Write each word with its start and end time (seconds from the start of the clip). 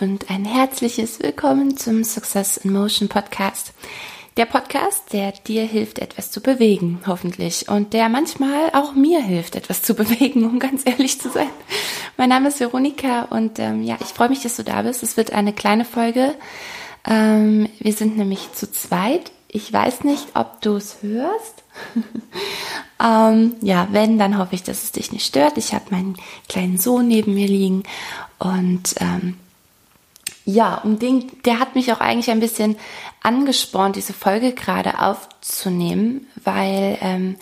und 0.00 0.30
ein 0.30 0.44
herzliches 0.44 1.20
Willkommen 1.20 1.76
zum 1.76 2.04
Success 2.04 2.56
in 2.56 2.72
Motion 2.72 3.08
Podcast. 3.08 3.72
Der 4.36 4.46
Podcast, 4.46 5.12
der 5.12 5.32
dir 5.32 5.64
hilft, 5.64 6.00
etwas 6.00 6.30
zu 6.30 6.40
bewegen, 6.40 7.00
hoffentlich. 7.06 7.68
Und 7.68 7.92
der 7.92 8.08
manchmal 8.08 8.70
auch 8.72 8.94
mir 8.94 9.22
hilft, 9.22 9.54
etwas 9.56 9.82
zu 9.82 9.94
bewegen, 9.94 10.44
um 10.44 10.58
ganz 10.58 10.82
ehrlich 10.84 11.20
zu 11.20 11.30
sein. 11.30 11.50
Mein 12.16 12.30
Name 12.30 12.48
ist 12.48 12.60
Veronika 12.60 13.22
und 13.24 13.58
ähm, 13.58 13.82
ja, 13.82 13.96
ich 14.00 14.08
freue 14.08 14.28
mich, 14.28 14.42
dass 14.42 14.56
du 14.56 14.64
da 14.64 14.82
bist. 14.82 15.02
Es 15.02 15.16
wird 15.16 15.32
eine 15.32 15.52
kleine 15.52 15.84
Folge. 15.84 16.34
Ähm, 17.06 17.68
wir 17.78 17.92
sind 17.92 18.16
nämlich 18.16 18.52
zu 18.52 18.70
zweit. 18.70 19.30
Ich 19.48 19.72
weiß 19.72 20.02
nicht, 20.04 20.26
ob 20.34 20.60
du 20.62 20.76
es 20.76 20.98
hörst. 21.02 21.62
ähm, 23.04 23.54
ja, 23.60 23.88
wenn, 23.92 24.18
dann 24.18 24.38
hoffe 24.38 24.54
ich, 24.54 24.64
dass 24.64 24.82
es 24.82 24.92
dich 24.92 25.12
nicht 25.12 25.26
stört. 25.26 25.58
Ich 25.58 25.74
habe 25.74 25.84
meinen 25.90 26.16
kleinen 26.48 26.78
Sohn 26.78 27.06
neben 27.06 27.34
mir 27.34 27.46
liegen 27.46 27.84
und 28.38 28.94
ähm, 29.00 29.36
ja, 30.44 30.76
um 30.84 30.98
den, 30.98 31.30
der 31.44 31.58
hat 31.58 31.74
mich 31.74 31.92
auch 31.92 32.00
eigentlich 32.00 32.30
ein 32.30 32.40
bisschen 32.40 32.76
angespornt, 33.22 33.96
diese 33.96 34.12
Folge 34.12 34.52
gerade 34.52 35.00
aufzunehmen, 35.00 36.26
weil 36.42 36.98
ähm, 37.00 37.36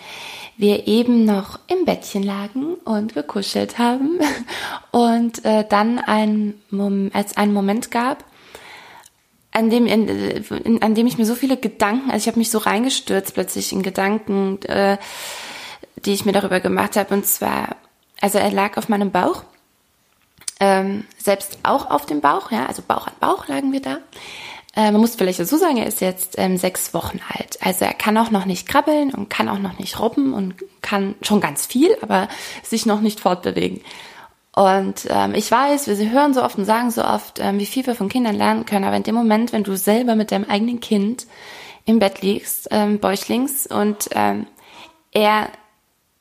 wir 0.56 0.86
eben 0.86 1.24
noch 1.24 1.58
im 1.66 1.84
Bettchen 1.84 2.22
lagen 2.22 2.74
und 2.84 3.14
gekuschelt 3.14 3.78
haben 3.78 4.20
und 4.92 5.44
äh, 5.44 5.64
dann 5.68 5.98
ein, 5.98 6.54
als 7.12 7.36
einen 7.36 7.52
Moment 7.52 7.90
gab, 7.90 8.24
an 9.50 9.68
dem, 9.68 9.86
in, 9.86 10.08
in, 10.08 10.82
an 10.82 10.94
dem 10.94 11.06
ich 11.06 11.18
mir 11.18 11.26
so 11.26 11.34
viele 11.34 11.56
Gedanken, 11.56 12.10
also 12.10 12.22
ich 12.22 12.26
habe 12.28 12.38
mich 12.38 12.50
so 12.50 12.58
reingestürzt 12.58 13.34
plötzlich 13.34 13.72
in 13.72 13.82
Gedanken, 13.82 14.62
äh, 14.62 14.96
die 15.96 16.12
ich 16.12 16.24
mir 16.24 16.32
darüber 16.32 16.60
gemacht 16.60 16.96
habe. 16.96 17.14
Und 17.14 17.26
zwar, 17.26 17.76
also 18.20 18.38
er 18.38 18.50
lag 18.50 18.78
auf 18.78 18.88
meinem 18.88 19.10
Bauch 19.10 19.44
ähm, 20.62 21.04
selbst 21.18 21.58
auch 21.64 21.90
auf 21.90 22.06
dem 22.06 22.20
Bauch, 22.20 22.52
ja, 22.52 22.66
also 22.66 22.82
Bauch 22.86 23.08
an 23.08 23.14
Bauch 23.18 23.48
lagen 23.48 23.72
wir 23.72 23.82
da. 23.82 23.98
Äh, 24.76 24.92
man 24.92 25.00
muss 25.00 25.16
vielleicht 25.16 25.40
dazu 25.40 25.56
sagen, 25.56 25.76
er 25.76 25.88
ist 25.88 26.00
jetzt 26.00 26.36
ähm, 26.38 26.56
sechs 26.56 26.94
Wochen 26.94 27.18
alt. 27.34 27.58
Also 27.60 27.84
er 27.84 27.94
kann 27.94 28.16
auch 28.16 28.30
noch 28.30 28.44
nicht 28.44 28.68
krabbeln 28.68 29.12
und 29.12 29.28
kann 29.28 29.48
auch 29.48 29.58
noch 29.58 29.80
nicht 29.80 29.98
robben 29.98 30.32
und 30.32 30.54
kann 30.80 31.16
schon 31.20 31.40
ganz 31.40 31.66
viel, 31.66 31.96
aber 32.00 32.28
sich 32.62 32.86
noch 32.86 33.00
nicht 33.00 33.18
fortbewegen. 33.18 33.80
Und 34.54 35.08
ähm, 35.10 35.34
ich 35.34 35.50
weiß, 35.50 35.88
wir 35.88 36.10
hören 36.12 36.32
so 36.32 36.44
oft 36.44 36.56
und 36.56 36.64
sagen 36.64 36.92
so 36.92 37.04
oft, 37.04 37.40
ähm, 37.40 37.58
wie 37.58 37.66
viel 37.66 37.84
wir 37.84 37.96
von 37.96 38.08
Kindern 38.08 38.36
lernen 38.36 38.64
können, 38.64 38.84
aber 38.84 38.96
in 38.96 39.02
dem 39.02 39.16
Moment, 39.16 39.52
wenn 39.52 39.64
du 39.64 39.76
selber 39.76 40.14
mit 40.14 40.30
deinem 40.30 40.48
eigenen 40.48 40.78
Kind 40.78 41.26
im 41.86 41.98
Bett 41.98 42.22
liegst, 42.22 42.68
ähm, 42.70 43.00
bäuchlings, 43.00 43.66
und 43.66 44.10
ähm, 44.12 44.46
er 45.10 45.48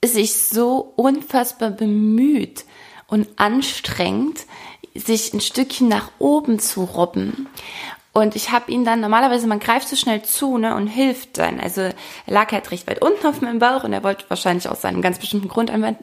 sich 0.04 0.34
so 0.34 0.94
unfassbar 0.96 1.70
bemüht, 1.70 2.66
und 3.12 3.28
anstrengend, 3.36 4.48
sich 4.96 5.34
ein 5.34 5.42
Stückchen 5.42 5.88
nach 5.88 6.10
oben 6.18 6.60
zu 6.60 6.84
robben. 6.84 7.48
Und 8.14 8.36
ich 8.36 8.52
habe 8.52 8.72
ihn 8.72 8.84
dann, 8.84 9.00
normalerweise, 9.00 9.48
man 9.48 9.60
greift 9.60 9.88
so 9.88 9.96
schnell 9.96 10.22
zu 10.22 10.58
ne, 10.58 10.76
und 10.76 10.88
hilft 10.88 11.38
dann. 11.38 11.60
Also 11.60 11.82
er 11.82 11.94
lag 12.26 12.52
halt 12.52 12.72
recht 12.72 12.88
weit 12.88 13.02
unten 13.02 13.26
auf 13.28 13.42
meinem 13.42 13.60
Bauch 13.60 13.84
und 13.84 13.94
er 13.94 14.04
wollte 14.04 14.26
wahrscheinlich 14.28 14.68
aus 14.68 14.82
seinem 14.82 15.02
ganz 15.02 15.20
bestimmten 15.20 15.48
Grund 15.48 15.72
ein 15.72 15.96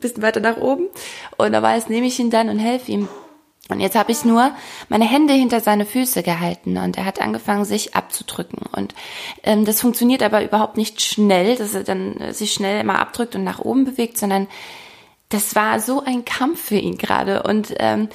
bisschen 0.00 0.22
weiter 0.22 0.40
nach 0.40 0.58
oben. 0.58 0.86
Und 1.36 1.52
da 1.52 1.62
war 1.62 1.76
es, 1.76 1.88
nehme 1.88 2.06
ich 2.06 2.20
ihn 2.20 2.30
dann 2.30 2.48
und 2.48 2.58
helfe 2.58 2.92
ihm. 2.92 3.08
Und 3.68 3.80
jetzt 3.80 3.96
habe 3.96 4.12
ich 4.12 4.24
nur 4.24 4.52
meine 4.88 5.06
Hände 5.06 5.32
hinter 5.32 5.60
seine 5.60 5.86
Füße 5.86 6.22
gehalten 6.22 6.76
und 6.76 6.96
er 6.98 7.04
hat 7.04 7.20
angefangen, 7.20 7.64
sich 7.64 7.96
abzudrücken. 7.96 8.60
Und 8.70 8.94
ähm, 9.42 9.64
das 9.64 9.80
funktioniert 9.80 10.22
aber 10.22 10.44
überhaupt 10.44 10.76
nicht 10.76 11.02
schnell, 11.02 11.56
dass 11.56 11.74
er 11.74 11.82
dann 11.82 12.16
äh, 12.18 12.32
sich 12.32 12.52
schnell 12.52 12.80
immer 12.80 13.00
abdrückt 13.00 13.34
und 13.34 13.42
nach 13.42 13.58
oben 13.58 13.84
bewegt, 13.84 14.18
sondern 14.18 14.46
das 15.28 15.54
war 15.54 15.80
so 15.80 16.02
ein 16.02 16.24
Kampf 16.24 16.62
für 16.62 16.76
ihn 16.76 16.98
gerade. 16.98 17.42
Und 17.42 17.74
ähm, 17.78 18.08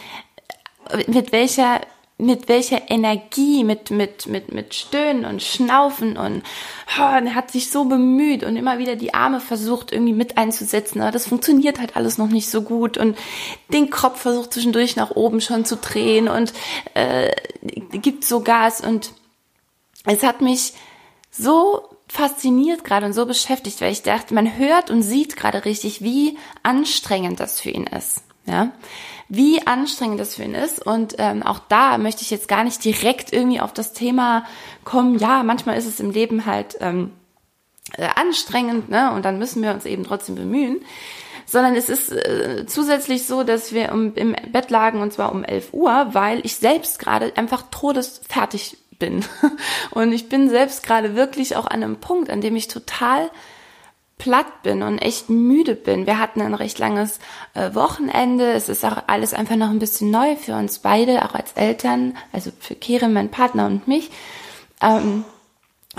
mit 1.08 1.32
welcher 1.32 1.82
mit 2.22 2.48
welcher 2.48 2.92
Energie, 2.92 3.64
mit, 3.64 3.90
mit, 3.90 4.28
mit, 4.28 4.54
mit 4.54 4.76
Stöhnen 4.76 5.26
und 5.26 5.42
Schnaufen 5.42 6.18
und 6.18 6.44
oh, 7.00 7.02
er 7.02 7.34
hat 7.34 7.50
sich 7.50 7.72
so 7.72 7.86
bemüht 7.86 8.44
und 8.44 8.56
immer 8.58 8.78
wieder 8.78 8.96
die 8.96 9.16
Arme 9.16 9.40
versucht 9.40 9.92
irgendwie 9.92 10.14
mit 10.14 10.38
einzusetzen, 10.38 11.02
aber 11.02 11.10
das 11.10 11.28
funktioniert 11.28 11.80
halt 11.80 11.96
alles 11.96 12.20
noch 12.20 12.28
nicht 12.28 12.48
so 12.48 12.62
gut. 12.62 13.00
Und 13.00 13.18
den 13.74 13.90
Kopf 13.90 14.22
versucht 14.22 14.54
zwischendurch 14.54 14.96
nach 14.96 15.10
oben 15.12 15.42
schon 15.42 15.66
zu 15.66 15.78
drehen 15.78 16.28
und 16.28 16.54
äh, 16.94 17.32
gibt 17.92 18.24
so 18.24 18.42
Gas. 18.42 18.82
Und 18.82 19.14
es 20.06 20.22
hat 20.22 20.42
mich 20.42 20.74
so 21.32 21.90
fasziniert 22.12 22.84
gerade 22.84 23.06
und 23.06 23.14
so 23.14 23.26
beschäftigt, 23.26 23.80
weil 23.80 23.94
ich 23.94 24.04
dachte, 24.04 24.34
man 24.34 24.58
hört 24.58 24.90
und 24.90 25.02
sieht 25.02 25.38
gerade 25.38 25.64
richtig, 25.64 26.02
wie 26.02 26.38
anstrengend 26.62 27.40
das 27.40 27.62
für 27.62 27.70
ihn 27.70 27.88
ist. 27.88 28.24
Ja, 28.46 28.72
wie 29.30 29.66
anstrengend 29.66 30.20
das 30.20 30.36
für 30.36 30.44
ihn 30.44 30.56
ist. 30.56 30.86
Und 30.86 31.16
ähm, 31.20 31.42
auch 31.42 31.60
da 31.70 31.98
möchte 31.98 32.24
ich 32.24 32.32
jetzt 32.32 32.50
gar 32.50 32.66
nicht 32.66 32.84
direkt 32.84 33.32
irgendwie 33.32 33.62
auf 33.62 33.72
das 33.72 33.94
Thema 33.94 34.46
kommen. 34.84 35.20
Ja, 35.20 35.44
manchmal 35.44 35.78
ist 35.78 35.86
es 35.86 36.02
im 36.02 36.12
Leben 36.12 36.46
halt 36.46 36.76
ähm, 36.82 37.12
äh, 37.94 38.10
anstrengend, 38.16 38.90
ne? 38.90 39.14
Und 39.14 39.24
dann 39.24 39.40
müssen 39.40 39.64
wir 39.64 39.72
uns 39.72 39.86
eben 39.86 40.04
trotzdem 40.04 40.36
bemühen. 40.36 40.82
Sondern 41.46 41.76
es 41.76 41.88
ist 41.88 42.12
äh, 42.12 42.66
zusätzlich 42.68 43.26
so, 43.26 43.44
dass 43.44 43.72
wir 43.72 43.94
um, 43.94 44.14
im 44.16 44.36
Bett 44.52 44.70
lagen 44.70 45.02
und 45.02 45.14
zwar 45.14 45.32
um 45.32 45.46
11 45.46 45.70
Uhr, 45.72 46.10
weil 46.12 46.42
ich 46.46 46.56
selbst 46.56 47.00
gerade 47.00 47.32
einfach 47.38 47.64
todesfertig 47.72 48.78
bin. 49.00 49.24
Und 49.92 50.12
ich 50.12 50.30
bin 50.30 50.50
selbst 50.50 50.84
gerade 50.84 51.16
wirklich 51.16 51.56
auch 51.56 51.66
an 51.66 51.84
einem 51.84 51.98
Punkt, 51.98 52.30
an 52.30 52.42
dem 52.42 52.56
ich 52.56 52.68
total 52.68 53.30
platt 54.18 54.62
bin 54.62 54.84
und 54.84 55.00
echt 55.00 55.30
müde 55.30 55.76
bin. 55.76 56.06
Wir 56.06 56.20
hatten 56.20 56.42
ein 56.42 56.54
recht 56.54 56.78
langes 56.78 57.20
äh, 57.56 57.74
Wochenende. 57.74 58.52
Es 58.52 58.70
ist 58.70 58.86
auch 58.86 59.04
alles 59.08 59.34
einfach 59.34 59.56
noch 59.56 59.72
ein 59.72 59.80
bisschen 59.80 60.12
neu 60.12 60.36
für 60.36 60.54
uns 60.54 60.80
beide, 60.80 61.26
auch 61.26 61.34
als 61.34 61.54
Eltern, 61.54 62.16
also 62.32 62.52
für 62.60 62.76
Kere, 62.76 63.10
mein 63.10 63.32
Partner 63.32 63.66
und 63.66 63.88
mich. 63.88 64.12
Ähm, 64.80 65.26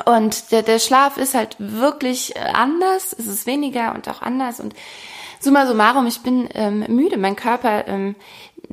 und 0.06 0.52
der, 0.52 0.62
der 0.62 0.78
Schlaf 0.78 1.16
ist 1.16 1.34
halt 1.34 1.56
wirklich 1.58 2.36
äh, 2.36 2.38
anders. 2.38 3.12
Es 3.12 3.26
ist 3.26 3.46
weniger 3.46 3.92
und 3.92 4.08
auch 4.08 4.22
anders. 4.22 4.60
Und 4.60 4.74
summa 5.40 5.66
summarum, 5.66 6.06
ich 6.06 6.20
bin 6.20 6.48
ähm, 6.54 6.84
müde. 6.88 7.18
Mein 7.18 7.34
Körper 7.34 7.88
ähm, 7.88 8.14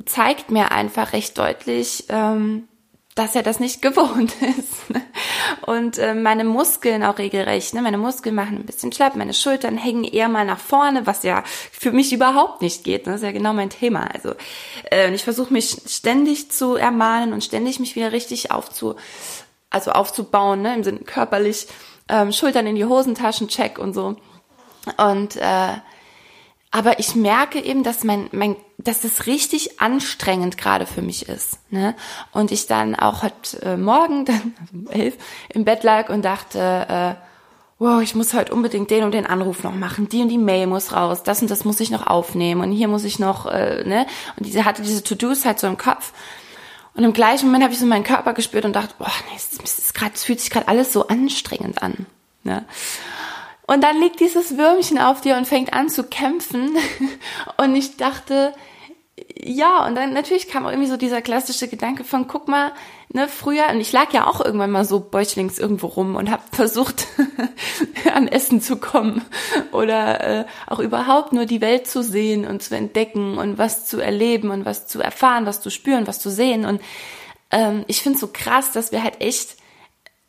zeigt 0.06 0.50
mir 0.52 0.70
einfach 0.70 1.12
recht 1.12 1.36
deutlich, 1.36 2.04
ähm, 2.08 2.68
dass 3.20 3.34
er 3.34 3.42
das 3.42 3.60
nicht 3.60 3.82
gewohnt 3.82 4.34
ist. 4.40 4.96
Und 5.66 5.98
äh, 5.98 6.14
meine 6.14 6.44
Muskeln 6.44 7.02
auch 7.02 7.18
regelrecht, 7.18 7.74
ne? 7.74 7.82
meine 7.82 7.98
Muskeln 7.98 8.34
machen 8.34 8.58
ein 8.58 8.66
bisschen 8.66 8.92
schlapp, 8.92 9.16
meine 9.16 9.34
Schultern 9.34 9.76
hängen 9.76 10.04
eher 10.04 10.28
mal 10.28 10.44
nach 10.44 10.58
vorne, 10.58 11.06
was 11.06 11.22
ja 11.22 11.44
für 11.44 11.92
mich 11.92 12.12
überhaupt 12.12 12.62
nicht 12.62 12.84
geht. 12.84 13.06
Ne? 13.06 13.12
Das 13.12 13.20
ist 13.20 13.26
ja 13.26 13.32
genau 13.32 13.52
mein 13.52 13.70
Thema. 13.70 14.08
Also 14.12 14.34
äh, 14.90 15.12
ich 15.14 15.24
versuche 15.24 15.52
mich 15.52 15.76
ständig 15.86 16.50
zu 16.50 16.76
ermahnen 16.76 17.32
und 17.32 17.44
ständig 17.44 17.78
mich 17.78 17.94
wieder 17.94 18.12
richtig 18.12 18.50
aufzu, 18.50 18.96
also 19.68 19.92
aufzubauen, 19.92 20.62
ne? 20.62 20.74
im 20.74 20.84
Sinne 20.84 21.00
körperlich, 21.00 21.66
ähm, 22.08 22.32
Schultern 22.32 22.66
in 22.66 22.76
die 22.76 22.84
Hosentaschen, 22.84 23.48
check 23.48 23.78
und 23.78 23.94
so. 23.94 24.16
Und 24.96 25.36
äh, 25.36 25.74
aber 26.70 27.00
ich 27.00 27.16
merke 27.16 27.60
eben, 27.60 27.82
dass 27.82 28.04
mein, 28.04 28.28
mein, 28.32 28.56
dass 28.78 29.02
es 29.04 29.26
richtig 29.26 29.80
anstrengend 29.80 30.56
gerade 30.56 30.86
für 30.86 31.02
mich 31.02 31.28
ist. 31.28 31.58
Ne? 31.70 31.96
Und 32.32 32.52
ich 32.52 32.66
dann 32.66 32.94
auch 32.94 33.22
heute 33.22 33.62
äh, 33.62 33.76
Morgen, 33.76 34.24
dann 34.26 34.54
also 34.60 34.72
um 34.72 34.86
elf, 34.88 35.16
im 35.48 35.64
Bett 35.64 35.82
lag 35.82 36.08
und 36.10 36.24
dachte, 36.24 36.58
äh, 36.88 37.14
wow, 37.80 38.02
ich 38.02 38.14
muss 38.14 38.34
heute 38.34 38.52
unbedingt 38.52 38.90
den 38.90 39.04
und 39.04 39.12
den 39.12 39.26
Anruf 39.26 39.64
noch 39.64 39.74
machen, 39.74 40.08
die 40.08 40.20
und 40.20 40.28
die 40.28 40.38
Mail 40.38 40.66
muss 40.66 40.92
raus, 40.92 41.22
das 41.22 41.40
und 41.40 41.50
das 41.50 41.64
muss 41.64 41.80
ich 41.80 41.90
noch 41.90 42.06
aufnehmen 42.06 42.60
und 42.60 42.72
hier 42.72 42.88
muss 42.88 43.04
ich 43.04 43.18
noch, 43.18 43.46
äh, 43.46 43.82
ne? 43.84 44.06
Und 44.36 44.46
diese 44.46 44.66
hatte 44.66 44.82
diese 44.82 45.02
To-Dos 45.02 45.46
halt 45.46 45.58
so 45.58 45.66
im 45.66 45.78
Kopf. 45.78 46.12
Und 46.94 47.04
im 47.04 47.12
gleichen 47.12 47.46
Moment 47.46 47.64
habe 47.64 47.72
ich 47.72 47.80
so 47.80 47.86
meinen 47.86 48.04
Körper 48.04 48.34
gespürt 48.34 48.64
und 48.64 48.74
dachte, 48.74 48.94
boah, 48.98 49.10
nee, 49.30 49.36
es, 49.36 49.78
ist 49.78 49.94
grad, 49.94 50.14
es 50.14 50.24
fühlt 50.24 50.40
sich 50.40 50.50
gerade 50.50 50.68
alles 50.68 50.92
so 50.92 51.08
anstrengend 51.08 51.82
an. 51.82 52.06
Ne? 52.42 52.64
Und 53.70 53.84
dann 53.84 54.00
liegt 54.00 54.18
dieses 54.18 54.56
Würmchen 54.56 54.98
auf 54.98 55.20
dir 55.20 55.36
und 55.36 55.46
fängt 55.46 55.72
an 55.72 55.88
zu 55.88 56.02
kämpfen. 56.02 56.76
Und 57.56 57.76
ich 57.76 57.96
dachte, 57.96 58.52
ja, 59.38 59.86
und 59.86 59.94
dann 59.94 60.12
natürlich 60.12 60.48
kam 60.48 60.66
auch 60.66 60.70
irgendwie 60.70 60.88
so 60.88 60.96
dieser 60.96 61.22
klassische 61.22 61.68
Gedanke 61.68 62.02
von, 62.02 62.26
guck 62.26 62.48
mal, 62.48 62.72
ne, 63.10 63.28
früher, 63.28 63.68
und 63.70 63.80
ich 63.80 63.92
lag 63.92 64.12
ja 64.12 64.26
auch 64.26 64.44
irgendwann 64.44 64.70
mal 64.70 64.84
so 64.84 64.98
bäuchlings 64.98 65.58
irgendwo 65.58 65.86
rum 65.88 66.16
und 66.16 66.30
habe 66.30 66.42
versucht, 66.52 67.06
an 68.14 68.28
Essen 68.28 68.60
zu 68.60 68.76
kommen 68.76 69.22
oder 69.72 70.40
äh, 70.40 70.44
auch 70.66 70.78
überhaupt 70.78 71.32
nur 71.32 71.46
die 71.46 71.60
Welt 71.60 71.86
zu 71.86 72.02
sehen 72.02 72.46
und 72.46 72.62
zu 72.62 72.74
entdecken 72.74 73.38
und 73.38 73.58
was 73.58 73.86
zu 73.86 74.00
erleben 74.00 74.50
und 74.50 74.64
was 74.64 74.86
zu 74.86 75.00
erfahren, 75.00 75.46
was 75.46 75.60
zu 75.60 75.70
spüren, 75.70 76.06
was 76.06 76.18
zu 76.18 76.30
sehen. 76.30 76.64
Und 76.64 76.80
ähm, 77.50 77.84
ich 77.86 78.02
finde 78.02 78.18
so 78.18 78.30
krass, 78.32 78.72
dass 78.72 78.90
wir 78.90 79.02
halt 79.02 79.20
echt 79.20 79.59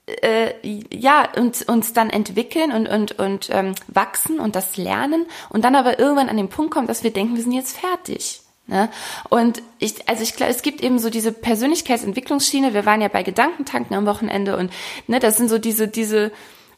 äh, 0.08 0.54
ja, 0.92 1.30
uns, 1.38 1.62
uns 1.62 1.94
dann 1.94 2.10
entwickeln 2.10 2.72
und, 2.72 2.88
und, 2.88 3.20
und 3.20 3.50
ähm, 3.52 3.74
wachsen 3.88 4.40
und 4.40 4.56
das 4.56 4.78
lernen 4.78 5.26
und 5.50 5.64
dann 5.64 5.76
aber 5.76 6.00
irgendwann 6.00 6.30
an 6.30 6.38
den 6.38 6.50
Punkt 6.50 6.72
kommen, 6.72 6.88
dass 6.88 7.04
wir 7.04 7.12
denken, 7.12 7.36
wir 7.36 7.44
sind 7.44 7.52
jetzt 7.52 7.78
fertig. 7.78 8.42
Ne? 8.68 8.90
Und 9.30 9.62
ich, 9.80 10.08
also 10.08 10.24
ich 10.24 10.36
glaube, 10.36 10.52
es 10.52 10.62
gibt 10.62 10.82
eben 10.82 11.00
so 11.00 11.10
diese 11.10 11.32
Persönlichkeitsentwicklungsschiene. 11.32 12.74
Wir 12.74 12.86
waren 12.86 13.02
ja 13.02 13.10
bei 13.10 13.24
Gedankentanken 13.24 13.96
am 13.96 14.06
Wochenende 14.06 14.58
und 14.58 14.72
ne, 15.08 15.20
das 15.20 15.38
sind 15.38 15.50
so 15.50 15.58
diese, 15.58 15.88
diese 15.88 16.32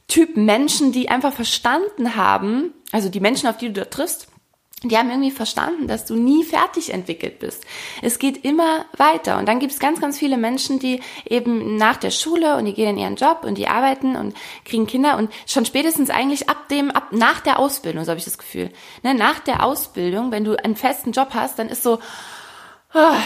Typ 0.07 0.35
Menschen, 0.35 0.91
die 0.91 1.09
einfach 1.09 1.33
verstanden 1.33 2.15
haben, 2.15 2.73
also 2.91 3.09
die 3.09 3.19
Menschen, 3.19 3.47
auf 3.47 3.57
die 3.57 3.67
du 3.67 3.73
da 3.73 3.85
triffst, 3.85 4.27
die 4.89 4.97
haben 4.97 5.09
irgendwie 5.09 5.31
verstanden, 5.31 5.87
dass 5.87 6.05
du 6.05 6.15
nie 6.15 6.43
fertig 6.43 6.93
entwickelt 6.93 7.39
bist. 7.39 7.63
Es 8.01 8.19
geht 8.19 8.43
immer 8.43 8.85
weiter. 8.97 9.37
Und 9.37 9.47
dann 9.47 9.59
gibt 9.59 9.71
es 9.71 9.79
ganz, 9.79 10.01
ganz 10.01 10.17
viele 10.17 10.37
Menschen, 10.37 10.79
die 10.79 11.01
eben 11.25 11.77
nach 11.77 11.97
der 11.97 12.11
Schule 12.11 12.57
und 12.57 12.65
die 12.65 12.73
gehen 12.73 12.89
in 12.89 12.97
ihren 12.97 13.15
Job 13.15 13.43
und 13.43 13.57
die 13.57 13.67
arbeiten 13.67 14.15
und 14.15 14.35
kriegen 14.65 14.85
Kinder 14.85 15.17
und 15.17 15.31
schon 15.47 15.65
spätestens 15.65 16.09
eigentlich 16.09 16.49
ab 16.49 16.67
dem, 16.69 16.91
ab 16.91 17.07
nach 17.11 17.39
der 17.39 17.59
Ausbildung, 17.59 18.03
so 18.03 18.09
habe 18.11 18.19
ich 18.19 18.25
das 18.25 18.37
Gefühl. 18.37 18.71
Ne, 19.03 19.13
nach 19.13 19.39
der 19.39 19.63
Ausbildung, 19.63 20.31
wenn 20.31 20.43
du 20.43 20.61
einen 20.61 20.75
festen 20.75 21.11
Job 21.11 21.29
hast, 21.33 21.59
dann 21.59 21.69
ist 21.69 21.83
so, 21.83 21.99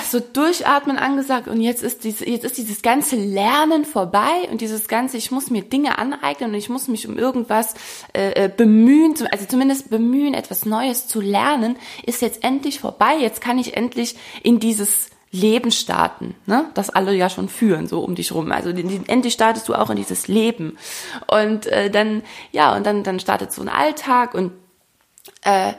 so 0.09 0.19
durchatmen 0.19 0.97
angesagt 0.97 1.47
und 1.47 1.59
jetzt 1.59 1.83
ist, 1.83 2.03
diese, 2.05 2.27
jetzt 2.27 2.45
ist 2.45 2.57
dieses 2.57 2.81
ganze 2.81 3.17
Lernen 3.17 3.83
vorbei 3.83 4.47
und 4.49 4.61
dieses 4.61 4.87
ganze, 4.87 5.17
ich 5.17 5.29
muss 5.31 5.49
mir 5.49 5.61
Dinge 5.61 5.97
aneignen 5.97 6.51
und 6.51 6.55
ich 6.55 6.69
muss 6.69 6.87
mich 6.87 7.07
um 7.07 7.17
irgendwas 7.17 7.73
äh, 8.13 8.45
äh 8.45 8.49
bemühen, 8.55 9.15
also 9.31 9.45
zumindest 9.45 9.89
bemühen, 9.89 10.33
etwas 10.33 10.65
Neues 10.65 11.07
zu 11.07 11.19
lernen, 11.19 11.75
ist 12.05 12.21
jetzt 12.21 12.43
endlich 12.43 12.79
vorbei. 12.79 13.17
Jetzt 13.19 13.41
kann 13.41 13.59
ich 13.59 13.75
endlich 13.75 14.15
in 14.41 14.59
dieses 14.59 15.09
Leben 15.31 15.71
starten, 15.71 16.35
ne? 16.45 16.69
das 16.73 16.89
alle 16.89 17.13
ja 17.13 17.29
schon 17.29 17.49
führen, 17.49 17.87
so 17.87 17.99
um 17.99 18.15
dich 18.15 18.31
rum. 18.31 18.51
Also 18.53 18.69
endlich 18.69 19.33
startest 19.33 19.67
du 19.67 19.75
auch 19.75 19.89
in 19.89 19.97
dieses 19.97 20.29
Leben. 20.29 20.77
Und 21.27 21.65
äh, 21.67 21.89
dann, 21.89 22.23
ja, 22.53 22.73
und 22.75 22.85
dann, 22.85 23.03
dann 23.03 23.19
startet 23.19 23.51
so 23.51 23.61
ein 23.61 23.69
Alltag 23.69 24.33
und, 24.33 24.53
äh, 25.43 25.73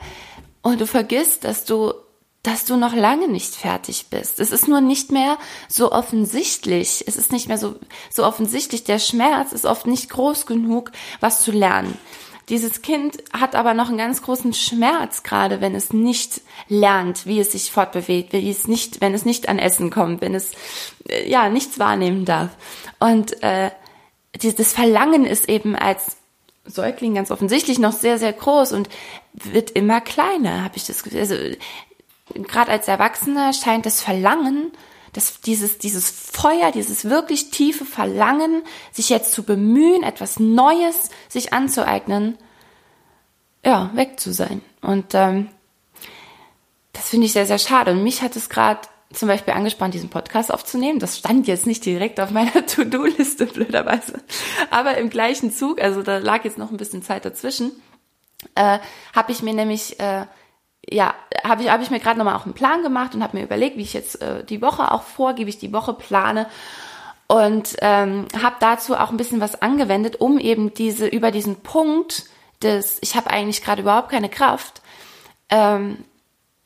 und 0.60 0.80
du 0.80 0.86
vergisst, 0.86 1.44
dass 1.44 1.64
du 1.64 1.94
dass 2.42 2.64
du 2.64 2.76
noch 2.76 2.94
lange 2.94 3.28
nicht 3.28 3.54
fertig 3.54 4.06
bist. 4.10 4.38
Es 4.38 4.52
ist 4.52 4.68
nur 4.68 4.80
nicht 4.80 5.10
mehr 5.10 5.38
so 5.68 5.92
offensichtlich. 5.92 7.04
Es 7.06 7.16
ist 7.16 7.32
nicht 7.32 7.48
mehr 7.48 7.58
so, 7.58 7.76
so 8.10 8.24
offensichtlich. 8.24 8.84
Der 8.84 8.98
Schmerz 8.98 9.52
ist 9.52 9.66
oft 9.66 9.86
nicht 9.86 10.08
groß 10.08 10.46
genug, 10.46 10.92
was 11.20 11.42
zu 11.42 11.50
lernen. 11.50 11.98
Dieses 12.48 12.80
Kind 12.80 13.18
hat 13.32 13.54
aber 13.54 13.74
noch 13.74 13.88
einen 13.88 13.98
ganz 13.98 14.22
großen 14.22 14.54
Schmerz, 14.54 15.22
gerade 15.22 15.60
wenn 15.60 15.74
es 15.74 15.92
nicht 15.92 16.40
lernt, 16.68 17.26
wie 17.26 17.40
es 17.40 17.52
sich 17.52 17.70
fortbewegt, 17.70 18.32
wie 18.32 18.50
es 18.50 18.66
nicht, 18.66 19.02
wenn 19.02 19.12
es 19.12 19.26
nicht 19.26 19.48
an 19.50 19.58
Essen 19.58 19.90
kommt, 19.90 20.22
wenn 20.22 20.34
es 20.34 20.52
äh, 21.08 21.28
ja 21.28 21.50
nichts 21.50 21.78
wahrnehmen 21.78 22.24
darf. 22.24 22.50
Und 23.00 23.42
äh, 23.42 23.70
dieses 24.40 24.72
Verlangen 24.72 25.26
ist 25.26 25.48
eben 25.48 25.76
als 25.76 26.16
Säugling 26.64 27.14
ganz 27.14 27.30
offensichtlich 27.30 27.78
noch 27.78 27.92
sehr, 27.92 28.18
sehr 28.18 28.32
groß 28.32 28.72
und 28.72 28.88
wird 29.32 29.70
immer 29.70 30.00
kleiner, 30.00 30.64
habe 30.64 30.76
ich 30.76 30.86
das 30.86 31.02
Gefühl. 31.02 31.20
Also 31.20 31.34
gerade 32.34 32.70
als 32.70 32.88
Erwachsener 32.88 33.52
scheint 33.52 33.86
das 33.86 34.00
Verlangen, 34.00 34.72
das, 35.12 35.40
dieses, 35.40 35.78
dieses 35.78 36.10
Feuer, 36.10 36.70
dieses 36.72 37.06
wirklich 37.06 37.50
tiefe 37.50 37.84
Verlangen, 37.84 38.62
sich 38.92 39.08
jetzt 39.08 39.32
zu 39.32 39.42
bemühen, 39.42 40.02
etwas 40.02 40.38
Neues 40.38 41.10
sich 41.28 41.52
anzueignen, 41.52 42.36
ja, 43.64 43.90
weg 43.94 44.20
zu 44.20 44.32
sein. 44.32 44.62
Und 44.80 45.14
ähm, 45.14 45.48
das 46.92 47.08
finde 47.08 47.26
ich 47.26 47.32
sehr, 47.32 47.46
sehr 47.46 47.58
schade. 47.58 47.92
Und 47.92 48.02
mich 48.02 48.22
hat 48.22 48.36
es 48.36 48.48
gerade 48.48 48.80
zum 49.12 49.28
Beispiel 49.28 49.54
angespannt, 49.54 49.94
diesen 49.94 50.10
Podcast 50.10 50.52
aufzunehmen. 50.52 50.98
Das 50.98 51.16
stand 51.16 51.46
jetzt 51.46 51.66
nicht 51.66 51.84
direkt 51.84 52.20
auf 52.20 52.30
meiner 52.30 52.66
To-Do-Liste, 52.66 53.46
blöderweise. 53.46 54.22
Aber 54.70 54.98
im 54.98 55.08
gleichen 55.08 55.50
Zug, 55.50 55.80
also 55.80 56.02
da 56.02 56.18
lag 56.18 56.44
jetzt 56.44 56.58
noch 56.58 56.70
ein 56.70 56.76
bisschen 56.76 57.02
Zeit 57.02 57.24
dazwischen, 57.24 57.72
äh, 58.54 58.78
habe 59.14 59.32
ich 59.32 59.42
mir 59.42 59.54
nämlich 59.54 59.98
äh, 59.98 60.26
ja, 60.92 61.14
habe 61.44 61.62
ich, 61.62 61.70
hab 61.70 61.82
ich 61.82 61.90
mir 61.90 62.00
gerade 62.00 62.18
nochmal 62.18 62.36
auch 62.36 62.44
einen 62.44 62.54
Plan 62.54 62.82
gemacht 62.82 63.14
und 63.14 63.22
habe 63.22 63.36
mir 63.36 63.44
überlegt, 63.44 63.76
wie 63.76 63.82
ich 63.82 63.94
jetzt 63.94 64.20
äh, 64.22 64.44
die 64.44 64.62
Woche 64.62 64.92
auch 64.92 65.02
vorgehe, 65.02 65.46
wie 65.46 65.50
ich 65.50 65.58
die 65.58 65.72
Woche 65.72 65.94
plane. 65.94 66.46
Und 67.26 67.76
ähm, 67.82 68.26
habe 68.42 68.56
dazu 68.60 68.96
auch 68.96 69.10
ein 69.10 69.18
bisschen 69.18 69.40
was 69.40 69.60
angewendet, 69.60 70.20
um 70.20 70.38
eben 70.38 70.72
diese 70.72 71.06
über 71.06 71.30
diesen 71.30 71.56
Punkt 71.56 72.24
des, 72.62 72.98
ich 73.02 73.16
habe 73.16 73.30
eigentlich 73.30 73.62
gerade 73.62 73.82
überhaupt 73.82 74.10
keine 74.10 74.30
Kraft, 74.30 74.80
ähm, 75.50 76.04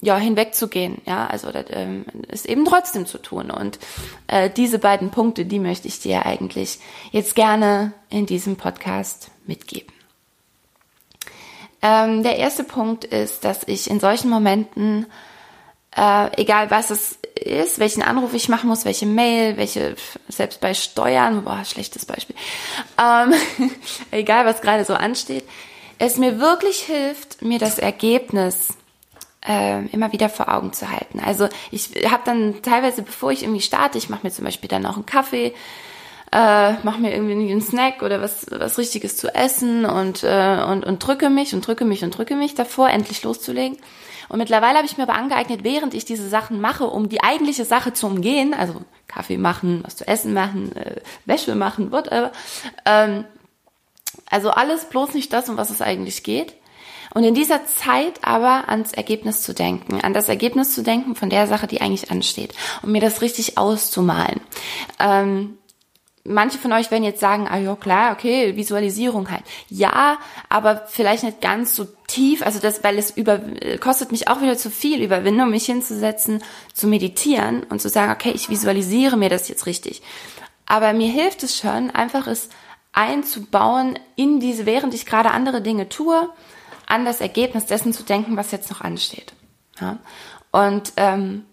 ja 0.00 0.16
hinwegzugehen, 0.16 1.00
ja, 1.06 1.26
also 1.26 1.52
das, 1.52 1.66
ähm, 1.70 2.04
ist 2.28 2.46
eben 2.46 2.64
trotzdem 2.64 3.06
zu 3.06 3.18
tun. 3.18 3.50
Und 3.50 3.78
äh, 4.26 4.50
diese 4.50 4.78
beiden 4.78 5.10
Punkte, 5.10 5.44
die 5.46 5.60
möchte 5.60 5.88
ich 5.88 6.00
dir 6.00 6.26
eigentlich 6.26 6.80
jetzt 7.12 7.34
gerne 7.34 7.92
in 8.10 8.26
diesem 8.26 8.56
Podcast 8.56 9.30
mitgeben. 9.46 9.92
Ähm, 11.82 12.22
der 12.22 12.36
erste 12.36 12.64
Punkt 12.64 13.04
ist, 13.04 13.44
dass 13.44 13.62
ich 13.66 13.90
in 13.90 13.98
solchen 13.98 14.30
Momenten, 14.30 15.06
äh, 15.96 16.40
egal 16.40 16.70
was 16.70 16.90
es 16.90 17.18
ist, 17.34 17.80
welchen 17.80 18.02
Anruf 18.02 18.32
ich 18.34 18.48
machen 18.48 18.68
muss, 18.68 18.84
welche 18.84 19.06
Mail, 19.06 19.56
welche, 19.56 19.96
selbst 20.28 20.60
bei 20.60 20.74
Steuern, 20.74 21.44
boah, 21.44 21.64
schlechtes 21.64 22.06
Beispiel, 22.06 22.36
ähm, 22.98 23.34
egal 24.12 24.46
was 24.46 24.60
gerade 24.60 24.84
so 24.84 24.94
ansteht, 24.94 25.44
es 25.98 26.18
mir 26.18 26.38
wirklich 26.38 26.82
hilft, 26.82 27.42
mir 27.42 27.58
das 27.58 27.78
Ergebnis 27.78 28.74
äh, 29.46 29.86
immer 29.86 30.12
wieder 30.12 30.28
vor 30.28 30.52
Augen 30.52 30.72
zu 30.72 30.90
halten. 30.90 31.20
Also 31.20 31.48
ich 31.70 31.90
habe 32.10 32.22
dann 32.24 32.62
teilweise, 32.62 33.02
bevor 33.02 33.32
ich 33.32 33.42
irgendwie 33.42 33.60
starte, 33.60 33.98
ich 33.98 34.08
mache 34.08 34.24
mir 34.24 34.32
zum 34.32 34.44
Beispiel 34.44 34.68
dann 34.68 34.82
noch 34.82 34.96
einen 34.96 35.06
Kaffee, 35.06 35.52
äh, 36.32 36.72
mache 36.82 37.00
mir 37.00 37.12
irgendwie 37.12 37.50
einen 37.50 37.60
Snack 37.60 38.02
oder 38.02 38.22
was, 38.22 38.46
was 38.50 38.78
Richtiges 38.78 39.16
zu 39.16 39.34
essen 39.34 39.84
und, 39.84 40.24
äh, 40.24 40.64
und, 40.66 40.84
und 40.84 41.06
drücke 41.06 41.28
mich 41.28 41.54
und 41.54 41.66
drücke 41.66 41.84
mich 41.84 42.02
und 42.04 42.16
drücke 42.16 42.34
mich 42.36 42.54
davor, 42.54 42.88
endlich 42.88 43.22
loszulegen. 43.22 43.78
Und 44.30 44.38
mittlerweile 44.38 44.78
habe 44.78 44.86
ich 44.86 44.96
mir 44.96 45.02
aber 45.02 45.14
angeeignet, 45.14 45.62
während 45.62 45.92
ich 45.92 46.06
diese 46.06 46.26
Sachen 46.26 46.60
mache, 46.60 46.86
um 46.86 47.10
die 47.10 47.22
eigentliche 47.22 47.66
Sache 47.66 47.92
zu 47.92 48.06
umgehen, 48.06 48.54
also 48.54 48.80
Kaffee 49.06 49.36
machen, 49.36 49.82
was 49.84 49.96
zu 49.96 50.08
essen 50.08 50.32
machen, 50.32 50.74
äh, 50.74 51.02
Wäsche 51.26 51.54
machen, 51.54 51.92
whatever, 51.92 52.32
ähm, 52.86 53.24
also 54.30 54.50
alles 54.50 54.86
bloß 54.86 55.12
nicht 55.12 55.32
das, 55.34 55.50
um 55.50 55.58
was 55.58 55.68
es 55.68 55.82
eigentlich 55.82 56.22
geht. 56.22 56.54
Und 57.14 57.24
in 57.24 57.34
dieser 57.34 57.66
Zeit 57.66 58.20
aber 58.22 58.70
ans 58.70 58.94
Ergebnis 58.94 59.42
zu 59.42 59.52
denken, 59.52 60.00
an 60.00 60.14
das 60.14 60.30
Ergebnis 60.30 60.74
zu 60.74 60.82
denken 60.82 61.14
von 61.14 61.28
der 61.28 61.46
Sache, 61.46 61.66
die 61.66 61.82
eigentlich 61.82 62.10
ansteht, 62.10 62.54
um 62.82 62.90
mir 62.90 63.02
das 63.02 63.20
richtig 63.20 63.58
auszumalen. 63.58 64.40
Ähm, 64.98 65.58
manche 66.24 66.58
von 66.58 66.72
euch 66.72 66.90
werden 66.90 67.04
jetzt 67.04 67.20
sagen, 67.20 67.48
ah 67.50 67.58
ja 67.58 67.74
klar, 67.74 68.12
okay, 68.12 68.56
Visualisierung 68.56 69.30
halt. 69.30 69.42
Ja, 69.68 70.18
aber 70.48 70.84
vielleicht 70.86 71.24
nicht 71.24 71.40
ganz 71.40 71.74
so 71.74 71.86
tief, 72.06 72.42
also 72.42 72.60
das, 72.60 72.84
weil 72.84 72.98
es 72.98 73.10
über, 73.10 73.40
kostet 73.80 74.12
mich 74.12 74.28
auch 74.28 74.40
wieder 74.40 74.56
zu 74.56 74.70
viel 74.70 75.02
Überwindung, 75.02 75.50
mich 75.50 75.66
hinzusetzen, 75.66 76.42
zu 76.72 76.86
meditieren 76.86 77.64
und 77.64 77.80
zu 77.80 77.88
sagen, 77.88 78.12
okay, 78.12 78.30
ich 78.34 78.48
visualisiere 78.48 79.16
mir 79.16 79.28
das 79.28 79.48
jetzt 79.48 79.66
richtig. 79.66 80.02
Aber 80.66 80.92
mir 80.92 81.10
hilft 81.10 81.42
es 81.42 81.58
schon, 81.58 81.90
einfach 81.90 82.26
es 82.26 82.48
einzubauen 82.92 83.98
in 84.16 84.38
diese, 84.38 84.66
während 84.66 84.94
ich 84.94 85.06
gerade 85.06 85.30
andere 85.30 85.60
Dinge 85.60 85.88
tue, 85.88 86.28
an 86.86 87.04
das 87.04 87.20
Ergebnis 87.20 87.66
dessen 87.66 87.92
zu 87.92 88.02
denken, 88.02 88.36
was 88.36 88.52
jetzt 88.52 88.70
noch 88.70 88.80
ansteht. 88.80 89.32
Ja? 89.80 89.98
Und 90.50 90.92
ähm, 90.96 91.46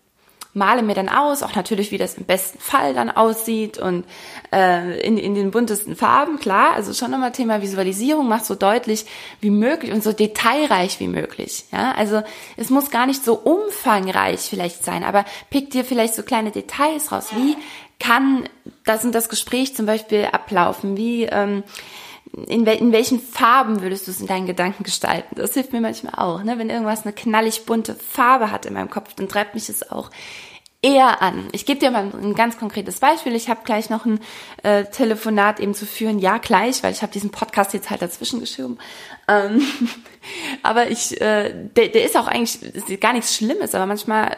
male 0.53 0.82
mir 0.82 0.96
dann 0.96 1.10
aus, 1.10 1.44
auch 1.44 1.56
natürlich, 1.56 1.91
wie 1.91 1.98
das 1.98 2.15
im 2.15 2.25
besten 2.25 2.60
Fall 2.60 2.94
dann 2.94 3.10
aussieht 3.10 3.77
und 3.77 4.06
äh, 4.51 5.00
in, 5.01 5.18
in 5.18 5.36
den 5.36 5.51
buntesten 5.51 5.96
Farben, 5.96 6.39
klar, 6.39 6.74
also 6.74 6.94
schon 6.94 7.12
nochmal 7.12 7.32
Thema 7.32 7.62
Visualisierung, 7.62 8.27
macht 8.27 8.46
so 8.46 8.56
deutlich 8.56 9.06
wie 9.41 9.51
möglich 9.51 9.91
und 9.91 10.03
so 10.03 10.12
detailreich 10.12 11.00
wie 11.00 11.08
möglich. 11.08 11.65
Ja, 11.72 11.94
also 11.94 12.24
es 12.58 12.70
muss 12.70 12.89
gar 12.89 13.06
nicht 13.06 13.24
so 13.24 13.36
umfangreich 13.36 14.41
vielleicht 14.41 14.84
sein, 14.84 15.03
aber 15.03 15.24
pick 15.51 15.70
dir 15.70 15.86
vielleicht 15.86 16.15
so 16.15 16.24
kleine 16.24 16.51
Details 16.51 17.12
raus. 17.12 17.27
Wie 17.36 17.56
kann 18.00 18.50
das 18.86 19.06
und 19.06 19.13
das 19.13 19.29
Gespräch 19.29 19.75
zum 19.75 19.86
Beispiel 19.86 20.29
ablaufen? 20.32 20.98
Wie 20.98 21.25
ähm, 21.25 21.63
in, 22.33 22.65
wel 22.65 22.77
in 22.77 22.91
welchen 22.91 23.19
Farben 23.19 23.81
würdest 23.81 24.07
du 24.07 24.12
es 24.12 24.21
in 24.21 24.27
deinen 24.27 24.45
Gedanken 24.45 24.83
gestalten? 24.83 25.36
Das 25.36 25.53
hilft 25.53 25.74
mir 25.74 25.81
manchmal 25.81 26.13
auch. 26.15 26.43
Ne? 26.43 26.57
Wenn 26.57 26.69
irgendwas 26.69 27.03
eine 27.03 27.13
knallig 27.13 27.65
bunte 27.65 27.95
Farbe 27.95 28.51
hat 28.51 28.65
in 28.65 28.74
meinem 28.74 28.89
Kopf, 28.89 29.13
dann 29.15 29.27
treibt 29.27 29.55
mich 29.55 29.69
es 29.69 29.91
auch 29.91 30.09
eher 30.81 31.21
an. 31.21 31.50
Ich 31.51 31.65
gebe 31.65 31.79
dir 31.79 31.91
mal 31.91 32.09
ein 32.13 32.36
ganz 32.36 32.57
konkretes 32.57 33.00
Beispiel. 33.00 33.36
Ich 33.36 33.50
habe 33.50 33.62
gleich 33.65 33.89
noch 33.89 34.05
ein 34.05 34.19
äh, 34.63 34.86
Telefonat 34.86 35.59
eben 35.59 35.74
zu 35.74 35.86
führen. 35.86 36.19
Ja, 36.19 36.38
gleich, 36.38 36.83
weil 36.83 36.93
ich 36.93 37.01
habe 37.01 37.12
diesen 37.12 37.31
Podcast 37.31 37.74
jetzt 37.74 37.89
halt 37.89 38.01
dazwischen 38.01 38.39
geschoben. 38.39 38.77
Ähm, 39.27 39.62
aber 40.63 40.89
ich, 40.89 41.19
äh, 41.19 41.53
der, 41.75 41.89
der 41.89 42.05
ist 42.05 42.15
auch 42.15 42.27
eigentlich 42.27 42.63
ist 42.63 43.01
gar 43.01 43.13
nichts 43.13 43.36
Schlimmes, 43.36 43.75
aber 43.75 43.88
manchmal 43.88 44.38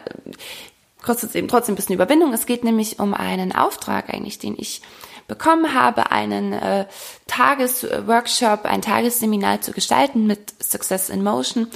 kostet 1.00 1.30
es 1.30 1.36
eben 1.36 1.48
trotzdem 1.48 1.74
ein 1.74 1.76
bisschen 1.76 1.94
Überwindung. 1.94 2.32
Es 2.32 2.46
geht 2.46 2.64
nämlich 2.64 2.98
um 2.98 3.14
einen 3.14 3.54
Auftrag 3.54 4.12
eigentlich, 4.12 4.38
den 4.38 4.56
ich 4.58 4.82
bekommen 5.28 5.74
habe, 5.74 6.10
einen 6.10 6.52
äh, 6.52 6.86
Tagesworkshop, 7.26 8.64
ein 8.64 8.82
Tagesseminar 8.82 9.60
zu 9.60 9.72
gestalten 9.72 10.26
mit 10.26 10.54
Success 10.62 11.08
in 11.08 11.22
Motion. 11.22 11.68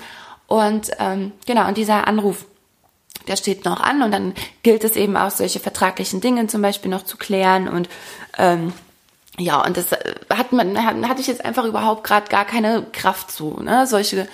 Und 0.46 0.90
ähm, 0.98 1.32
genau, 1.46 1.66
und 1.66 1.76
dieser 1.76 2.06
Anruf, 2.06 2.46
der 3.26 3.36
steht 3.36 3.64
noch 3.64 3.80
an 3.80 4.02
und 4.02 4.12
dann 4.12 4.34
gilt 4.62 4.84
es 4.84 4.96
eben 4.96 5.16
auch, 5.16 5.30
solche 5.30 5.60
vertraglichen 5.60 6.20
Dinge 6.20 6.46
zum 6.46 6.62
Beispiel 6.62 6.90
noch 6.90 7.04
zu 7.04 7.16
klären 7.16 7.68
und 7.68 7.88
ähm, 8.38 8.72
ja, 9.38 9.62
und 9.64 9.76
das 9.76 9.92
äh, 9.92 10.14
hat 10.30 10.52
man, 10.52 10.78
hatte 11.08 11.20
ich 11.20 11.26
jetzt 11.26 11.44
einfach 11.44 11.64
überhaupt 11.64 12.04
gerade 12.04 12.28
gar 12.28 12.44
keine 12.44 12.86
Kraft 12.92 13.30
zu, 13.30 13.60
ne, 13.60 13.86
solche 13.86 14.28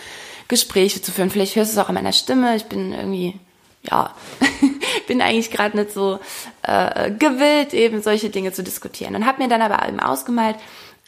Gespräche 0.49 1.01
zu 1.01 1.13
führen. 1.13 1.31
Vielleicht 1.31 1.57
hörst 1.57 1.73
du 1.73 1.79
es 1.79 1.85
auch 1.85 1.89
an 1.89 1.95
meiner 1.95 2.13
Stimme. 2.13 2.55
Ich 2.57 2.67
bin 2.67 2.93
irgendwie 2.93 3.41
ja, 3.83 4.15
bin 5.07 5.21
eigentlich 5.21 5.51
gerade 5.51 5.77
nicht 5.77 5.93
so 5.93 6.21
äh, 6.63 7.11
gewillt, 7.11 7.75
eben 7.75 8.03
solche 8.03 8.31
Dinge 8.31 8.53
zu 8.53 8.63
diskutieren. 8.63 9.15
Und 9.15 9.27
habe 9.27 9.43
mir 9.43 9.49
dann 9.49 9.63
aber 9.63 9.87
eben 9.89 10.01
ausgemalt, 10.01 10.57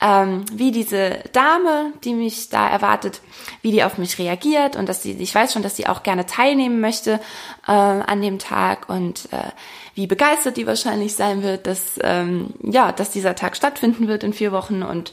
ähm, 0.00 0.44
wie 0.52 0.72
diese 0.72 1.20
Dame, 1.32 1.92
die 2.02 2.14
mich 2.14 2.48
da 2.48 2.68
erwartet, 2.68 3.20
wie 3.62 3.70
die 3.70 3.84
auf 3.84 3.96
mich 3.96 4.18
reagiert 4.18 4.76
und 4.76 4.88
dass 4.88 5.02
sie, 5.02 5.12
ich 5.12 5.34
weiß 5.34 5.52
schon, 5.52 5.62
dass 5.62 5.76
sie 5.76 5.86
auch 5.86 6.02
gerne 6.02 6.26
teilnehmen 6.26 6.80
möchte 6.80 7.20
äh, 7.66 7.72
an 7.72 8.20
dem 8.20 8.38
Tag 8.38 8.88
und 8.88 9.28
äh, 9.32 9.50
wie 9.94 10.06
begeistert 10.06 10.56
die 10.56 10.66
wahrscheinlich 10.66 11.14
sein 11.14 11.42
wird, 11.42 11.66
dass 11.66 11.98
ähm, 12.02 12.54
ja, 12.62 12.90
dass 12.90 13.12
dieser 13.12 13.36
Tag 13.36 13.56
stattfinden 13.56 14.08
wird 14.08 14.24
in 14.24 14.32
vier 14.32 14.50
Wochen 14.50 14.82
und 14.82 15.12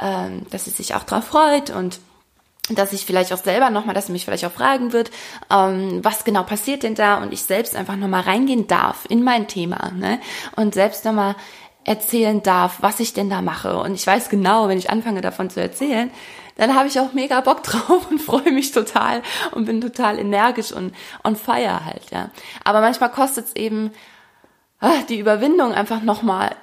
ähm, 0.00 0.46
dass 0.50 0.64
sie 0.64 0.70
sich 0.70 0.94
auch 0.94 1.02
darauf 1.02 1.26
freut 1.26 1.70
und 1.70 2.00
dass 2.74 2.92
ich 2.92 3.06
vielleicht 3.06 3.32
auch 3.32 3.42
selber 3.42 3.70
nochmal, 3.70 3.94
dass 3.94 4.06
sie 4.06 4.12
mich 4.12 4.24
vielleicht 4.24 4.44
auch 4.44 4.52
fragen 4.52 4.92
wird, 4.92 5.10
ähm, 5.50 6.00
was 6.02 6.24
genau 6.24 6.42
passiert 6.42 6.82
denn 6.82 6.94
da 6.94 7.22
und 7.22 7.32
ich 7.32 7.42
selbst 7.42 7.76
einfach 7.76 7.96
nochmal 7.96 8.22
reingehen 8.22 8.66
darf 8.66 9.04
in 9.08 9.22
mein 9.22 9.48
Thema 9.48 9.92
ne? 9.92 10.20
und 10.56 10.74
selbst 10.74 11.04
nochmal 11.04 11.36
erzählen 11.84 12.42
darf, 12.42 12.78
was 12.80 13.00
ich 13.00 13.14
denn 13.14 13.30
da 13.30 13.42
mache. 13.42 13.78
Und 13.78 13.94
ich 13.94 14.06
weiß 14.06 14.28
genau, 14.28 14.68
wenn 14.68 14.78
ich 14.78 14.90
anfange 14.90 15.22
davon 15.22 15.50
zu 15.50 15.60
erzählen, 15.60 16.10
dann 16.56 16.74
habe 16.74 16.88
ich 16.88 17.00
auch 17.00 17.14
mega 17.14 17.40
Bock 17.40 17.62
drauf 17.64 18.10
und 18.10 18.20
freue 18.20 18.52
mich 18.52 18.72
total 18.72 19.22
und 19.52 19.64
bin 19.64 19.80
total 19.80 20.18
energisch 20.18 20.72
und 20.72 20.94
on 21.24 21.36
fire 21.36 21.84
halt, 21.84 22.10
ja. 22.10 22.30
Aber 22.64 22.80
manchmal 22.80 23.10
kostet 23.10 23.46
es 23.46 23.56
eben 23.56 23.92
ah, 24.80 25.02
die 25.08 25.18
Überwindung 25.18 25.72
einfach 25.72 26.02
nochmal, 26.02 26.54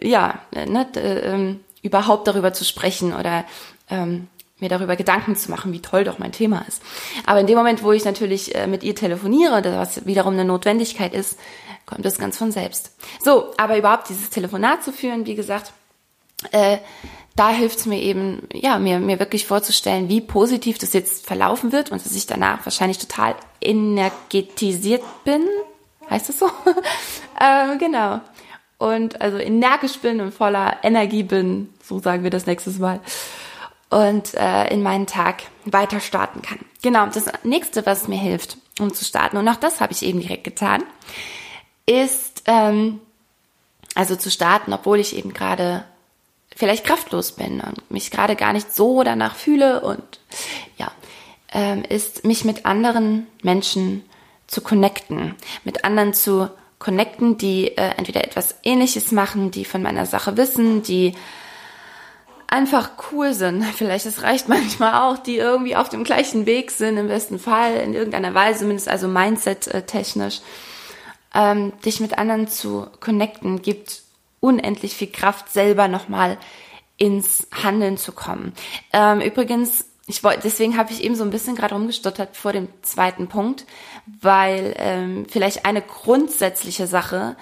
ja, 0.00 0.40
ne, 0.54 0.86
ähm, 0.96 1.60
überhaupt 1.82 2.28
darüber 2.28 2.52
zu 2.52 2.64
sprechen 2.64 3.14
oder 3.14 3.44
ähm, 3.90 4.28
mir 4.62 4.70
darüber 4.70 4.96
Gedanken 4.96 5.36
zu 5.36 5.50
machen, 5.50 5.72
wie 5.72 5.82
toll 5.82 6.04
doch 6.04 6.18
mein 6.18 6.32
Thema 6.32 6.64
ist. 6.66 6.80
Aber 7.26 7.40
in 7.40 7.46
dem 7.46 7.58
Moment, 7.58 7.82
wo 7.82 7.92
ich 7.92 8.04
natürlich 8.04 8.54
äh, 8.54 8.66
mit 8.66 8.82
ihr 8.82 8.94
telefoniere, 8.94 9.62
was 9.76 10.06
wiederum 10.06 10.32
eine 10.32 10.46
Notwendigkeit 10.46 11.12
ist, 11.12 11.38
kommt 11.84 12.04
das 12.06 12.18
ganz 12.18 12.38
von 12.38 12.52
selbst. 12.52 12.96
So, 13.22 13.52
aber 13.58 13.76
überhaupt 13.76 14.08
dieses 14.08 14.30
Telefonat 14.30 14.82
zu 14.82 14.92
führen, 14.92 15.26
wie 15.26 15.34
gesagt, 15.34 15.72
äh, 16.52 16.78
da 17.36 17.50
hilft 17.50 17.78
es 17.78 17.86
mir 17.86 18.00
eben, 18.00 18.46
ja, 18.52 18.78
mir, 18.78 18.98
mir 18.98 19.18
wirklich 19.18 19.46
vorzustellen, 19.46 20.08
wie 20.08 20.20
positiv 20.20 20.78
das 20.78 20.92
jetzt 20.92 21.26
verlaufen 21.26 21.72
wird 21.72 21.90
und 21.90 22.04
dass 22.04 22.14
ich 22.14 22.26
danach 22.26 22.64
wahrscheinlich 22.66 22.98
total 22.98 23.34
energetisiert 23.60 25.02
bin. 25.24 25.42
Heißt 26.10 26.28
das 26.28 26.38
so? 26.38 26.46
äh, 27.40 27.76
genau. 27.78 28.20
Und 28.78 29.20
also 29.20 29.38
energisch 29.38 29.98
bin 30.00 30.20
und 30.20 30.34
voller 30.34 30.76
Energie 30.82 31.22
bin, 31.22 31.72
so 31.82 32.00
sagen 32.00 32.24
wir 32.24 32.30
das 32.30 32.46
nächstes 32.46 32.78
Mal. 32.78 33.00
Und 33.92 34.32
äh, 34.34 34.72
in 34.72 34.82
meinen 34.82 35.06
Tag 35.06 35.42
weiter 35.66 36.00
starten 36.00 36.40
kann. 36.40 36.58
Genau, 36.80 37.04
das 37.06 37.26
nächste, 37.44 37.84
was 37.84 38.08
mir 38.08 38.18
hilft, 38.18 38.56
um 38.78 38.94
zu 38.94 39.04
starten, 39.04 39.36
und 39.36 39.46
auch 39.48 39.56
das 39.56 39.82
habe 39.82 39.92
ich 39.92 40.02
eben 40.02 40.18
direkt 40.20 40.44
getan, 40.44 40.82
ist, 41.84 42.42
ähm, 42.46 43.00
also 43.94 44.16
zu 44.16 44.30
starten, 44.30 44.72
obwohl 44.72 44.98
ich 44.98 45.14
eben 45.14 45.34
gerade 45.34 45.84
vielleicht 46.56 46.86
kraftlos 46.86 47.32
bin 47.32 47.60
und 47.60 47.90
mich 47.90 48.10
gerade 48.10 48.34
gar 48.34 48.54
nicht 48.54 48.74
so 48.74 49.02
danach 49.02 49.36
fühle 49.36 49.80
und 49.82 50.20
ja, 50.78 50.90
ähm, 51.52 51.84
ist 51.86 52.24
mich 52.24 52.46
mit 52.46 52.64
anderen 52.64 53.26
Menschen 53.42 54.04
zu 54.46 54.62
connecten, 54.62 55.34
mit 55.64 55.84
anderen 55.84 56.14
zu 56.14 56.48
connecten, 56.78 57.36
die 57.36 57.76
äh, 57.76 57.90
entweder 57.98 58.24
etwas 58.24 58.54
Ähnliches 58.62 59.12
machen, 59.12 59.50
die 59.50 59.66
von 59.66 59.82
meiner 59.82 60.06
Sache 60.06 60.38
wissen, 60.38 60.82
die 60.82 61.14
einfach 62.52 62.90
cool 63.10 63.32
sind. 63.32 63.64
Vielleicht 63.74 64.06
es 64.06 64.22
reicht 64.22 64.48
manchmal 64.48 64.94
auch, 65.02 65.18
die 65.18 65.36
irgendwie 65.36 65.74
auf 65.74 65.88
dem 65.88 66.04
gleichen 66.04 66.46
Weg 66.46 66.70
sind, 66.70 66.98
im 66.98 67.08
besten 67.08 67.38
Fall 67.38 67.76
in 67.76 67.94
irgendeiner 67.94 68.34
Weise, 68.34 68.60
zumindest 68.60 68.88
also 68.88 69.08
Mindset 69.08 69.68
äh, 69.68 69.82
ähm, 71.34 71.72
dich 71.84 71.98
mit 72.00 72.18
anderen 72.18 72.46
zu 72.46 72.86
connecten, 73.00 73.62
gibt 73.62 74.02
unendlich 74.40 74.94
viel 74.94 75.10
Kraft, 75.10 75.50
selber 75.50 75.88
nochmal 75.88 76.36
ins 76.98 77.46
Handeln 77.62 77.96
zu 77.96 78.12
kommen. 78.12 78.52
Ähm, 78.92 79.20
übrigens, 79.20 79.86
ich 80.06 80.22
wollte, 80.22 80.40
deswegen 80.44 80.76
habe 80.76 80.92
ich 80.92 81.02
eben 81.02 81.14
so 81.14 81.24
ein 81.24 81.30
bisschen 81.30 81.56
gerade 81.56 81.74
rumgestottert 81.74 82.36
vor 82.36 82.52
dem 82.52 82.68
zweiten 82.82 83.28
Punkt, 83.28 83.64
weil 84.20 84.74
ähm, 84.76 85.26
vielleicht 85.28 85.64
eine 85.64 85.80
grundsätzliche 85.80 86.86
Sache, 86.86 87.36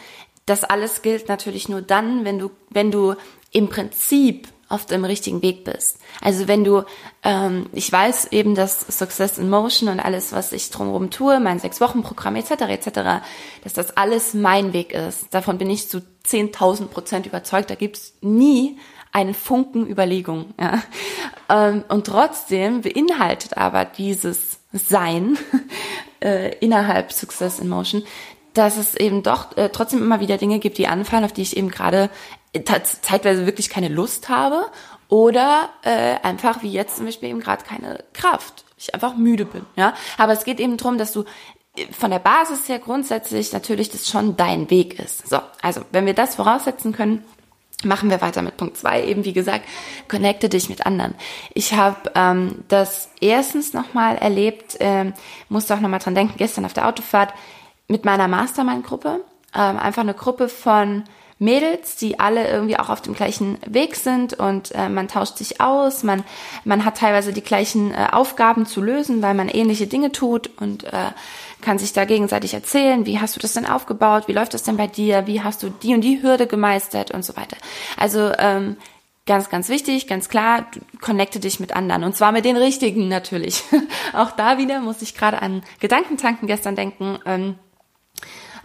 das 0.47 0.62
alles 0.62 1.02
gilt 1.02 1.29
natürlich 1.29 1.69
nur 1.69 1.83
dann, 1.83 2.25
wenn 2.25 2.38
du, 2.38 2.50
wenn 2.69 2.90
du 2.90 3.17
im 3.50 3.69
Prinzip 3.69 4.47
auf 4.71 4.87
dem 4.87 5.05
richtigen 5.05 5.43
Weg 5.43 5.65
bist. 5.65 5.99
Also 6.23 6.49
wenn 6.49 6.65
du, 6.65 6.85
ähm, 7.25 7.69
ich 7.73 7.91
weiß 7.91 8.29
eben, 8.31 8.55
dass 8.55 8.81
Success 8.81 9.37
in 9.37 9.50
Motion 9.50 9.89
und 9.89 10.00
alles, 10.00 10.33
was 10.33 10.53
ich 10.53 10.71
drumherum 10.71 11.11
tue, 11.11 11.41
mein 11.41 11.59
Sechs-Wochen-Programm 11.59 12.37
etc. 12.37 12.50
etc., 12.69 13.23
dass 13.65 13.73
das 13.75 13.97
alles 13.97 14.33
mein 14.33 14.73
Weg 14.73 14.93
ist. 14.93 15.35
Davon 15.35 15.59
bin 15.59 15.69
ich 15.69 15.89
zu 15.89 15.99
10.000 16.27 16.87
Prozent 16.87 17.27
überzeugt. 17.27 17.69
Da 17.69 17.75
gibt's 17.75 18.15
nie 18.21 18.79
einen 19.12 19.35
Funken 19.35 19.89
Überlegung. 19.89 20.55
Ja? 20.59 20.83
Ähm, 21.49 21.85
und 21.89 22.07
trotzdem 22.07 22.83
beinhaltet 22.83 23.57
aber 23.57 23.85
dieses 23.85 24.61
Sein 24.73 25.37
äh, 26.23 26.55
innerhalb 26.59 27.12
Success 27.12 27.59
in 27.59 27.69
Motion, 27.69 28.05
dass 28.55 28.77
es 28.77 28.95
eben 28.95 29.23
doch 29.23 29.57
äh, 29.57 29.69
trotzdem 29.71 30.00
immer 30.00 30.21
wieder 30.21 30.37
Dinge 30.37 30.61
gibt, 30.61 30.79
die 30.79 30.87
anfallen, 30.87 31.25
auf 31.25 31.33
die 31.33 31.43
ich 31.43 31.57
eben 31.57 31.71
gerade 31.71 32.11
zeitweise 32.52 33.47
wirklich 33.47 33.71
keine 33.71 33.88
Lust 33.88 34.28
habe 34.28 34.66
oder 35.09 35.69
äh, 35.83 36.16
einfach 36.23 36.62
wie 36.62 36.73
jetzt 36.73 36.97
zum 36.97 37.07
Beispiel 37.07 37.28
eben 37.28 37.40
gerade 37.40 37.64
keine 37.64 38.04
Kraft. 38.12 38.64
Ich 38.76 38.95
einfach 38.95 39.14
müde 39.16 39.45
bin, 39.45 39.66
ja. 39.76 39.95
Aber 40.19 40.33
es 40.33 40.45
geht 40.45 40.61
eben 40.61 40.76
darum, 40.76 40.99
dass 40.99 41.12
du 41.12 41.25
äh, 41.76 41.87
von 41.92 42.11
der 42.11 42.19
Basis 42.19 42.69
her 42.69 42.78
grundsätzlich 42.78 43.52
natürlich 43.52 43.90
das 43.90 44.09
schon 44.09 44.37
dein 44.37 44.71
Weg 44.71 44.99
ist. 44.99 45.28
So, 45.28 45.40
also 45.62 45.83
wenn 45.92 46.07
wir 46.07 46.14
das 46.14 46.37
voraussetzen 46.37 46.92
können, 46.92 47.25
machen 47.85 48.11
wir 48.11 48.21
weiter 48.21 48.42
mit 48.42 48.57
Punkt 48.57 48.76
zwei. 48.76 49.04
Eben 49.04 49.25
wie 49.25 49.33
gesagt, 49.33 49.64
connecte 50.09 50.49
dich 50.49 50.69
mit 50.69 50.87
anderen. 50.87 51.14
Ich 51.54 51.75
habe 51.75 52.11
ähm, 52.14 52.64
das 52.69 53.11
erstens 53.21 53.73
nochmal 53.73 54.16
erlebt, 54.16 54.76
ähm, 54.80 55.12
musste 55.49 55.75
auch 55.75 55.80
nochmal 55.80 56.00
dran 56.00 56.14
denken, 56.14 56.35
gestern 56.37 56.64
auf 56.64 56.73
der 56.73 56.88
Autofahrt 56.88 57.33
mit 57.88 58.04
meiner 58.04 58.28
Mastermind-Gruppe. 58.28 59.25
Ähm, 59.54 59.78
einfach 59.78 60.02
eine 60.02 60.14
Gruppe 60.14 60.49
von 60.49 61.04
Mädels, 61.40 61.97
die 61.97 62.20
alle 62.20 62.49
irgendwie 62.49 62.78
auch 62.78 62.90
auf 62.90 63.00
dem 63.00 63.14
gleichen 63.14 63.59
Weg 63.66 63.97
sind 63.97 64.35
und 64.35 64.73
äh, 64.75 64.90
man 64.90 65.09
tauscht 65.09 65.38
sich 65.38 65.59
aus, 65.59 66.02
man, 66.02 66.23
man 66.64 66.85
hat 66.85 66.99
teilweise 66.99 67.32
die 67.32 67.40
gleichen 67.40 67.92
äh, 67.92 68.09
Aufgaben 68.12 68.66
zu 68.66 68.82
lösen, 68.82 69.23
weil 69.23 69.32
man 69.32 69.49
ähnliche 69.49 69.87
Dinge 69.87 70.12
tut 70.12 70.50
und 70.61 70.85
äh, 70.85 71.12
kann 71.62 71.78
sich 71.78 71.94
da 71.94 72.04
gegenseitig 72.04 72.52
erzählen, 72.52 73.06
wie 73.06 73.20
hast 73.20 73.37
du 73.37 73.40
das 73.40 73.54
denn 73.54 73.64
aufgebaut, 73.64 74.28
wie 74.28 74.35
läuft 74.35 74.52
das 74.52 74.64
denn 74.64 74.76
bei 74.76 74.87
dir, 74.87 75.26
wie 75.26 75.40
hast 75.40 75.62
du 75.62 75.70
die 75.70 75.94
und 75.94 76.02
die 76.02 76.23
Hürde 76.23 76.47
gemeistert 76.47 77.11
und 77.11 77.25
so 77.25 77.35
weiter. 77.38 77.56
Also 77.97 78.32
ähm, 78.38 78.76
ganz, 79.25 79.49
ganz 79.49 79.70
wichtig, 79.70 80.06
ganz 80.09 80.28
klar, 80.28 80.66
connecte 81.00 81.40
dich 81.40 81.59
mit 81.59 81.75
anderen 81.75 82.04
und 82.04 82.14
zwar 82.14 82.32
mit 82.32 82.44
den 82.44 82.59
richtigen 82.59 83.09
natürlich. 83.09 83.62
auch 84.12 84.32
da 84.32 84.59
wieder 84.59 84.80
muss 84.80 85.00
ich 85.00 85.14
gerade 85.14 85.40
an 85.40 85.62
Gedankentanken 85.80 86.47
gestern 86.47 86.76
denken. 86.76 87.18
Ähm, 87.25 87.54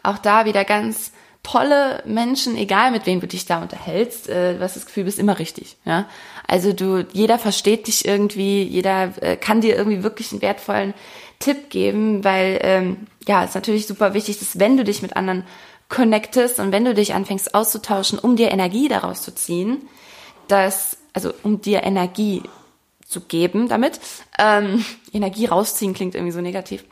auch 0.03 0.17
da 0.17 0.43
wieder 0.43 0.65
ganz 0.65 1.13
tolle 1.45 2.01
Menschen, 2.05 2.57
egal 2.57 2.89
mit 2.89 3.05
wem 3.05 3.19
du 3.19 3.27
dich 3.27 3.45
da 3.45 3.61
unterhältst, 3.61 4.27
äh, 4.29 4.57
hast 4.59 4.75
das 4.75 4.87
Gefühl, 4.87 5.03
bist 5.03 5.19
immer 5.19 5.37
richtig. 5.37 5.77
Ja? 5.85 6.09
Also 6.47 6.73
du, 6.73 7.05
jeder 7.13 7.37
versteht 7.37 7.85
dich 7.85 8.05
irgendwie, 8.05 8.63
jeder 8.63 9.13
äh, 9.21 9.37
kann 9.37 9.61
dir 9.61 9.75
irgendwie 9.75 10.01
wirklich 10.01 10.31
einen 10.31 10.41
wertvollen 10.41 10.95
Tipp 11.39 11.69
geben, 11.69 12.23
weil 12.23 12.59
ähm, 12.63 13.07
ja, 13.27 13.43
ist 13.43 13.53
natürlich 13.53 13.85
super 13.85 14.15
wichtig, 14.15 14.39
dass 14.39 14.57
wenn 14.59 14.75
du 14.75 14.83
dich 14.83 15.03
mit 15.03 15.15
anderen 15.15 15.43
connectest 15.87 16.59
und 16.59 16.71
wenn 16.71 16.83
du 16.83 16.95
dich 16.95 17.13
anfängst 17.13 17.53
auszutauschen, 17.53 18.17
um 18.17 18.35
dir 18.35 18.51
Energie 18.51 18.87
daraus 18.87 19.21
zu 19.21 19.33
ziehen, 19.35 19.87
dass, 20.47 20.97
also 21.13 21.31
um 21.43 21.61
dir 21.61 21.83
Energie 21.83 22.41
zu 23.07 23.21
geben 23.21 23.69
damit, 23.69 23.99
ähm, 24.39 24.83
Energie 25.13 25.45
rausziehen 25.45 25.93
klingt 25.93 26.15
irgendwie 26.15 26.33
so 26.33 26.41
negativ, 26.41 26.83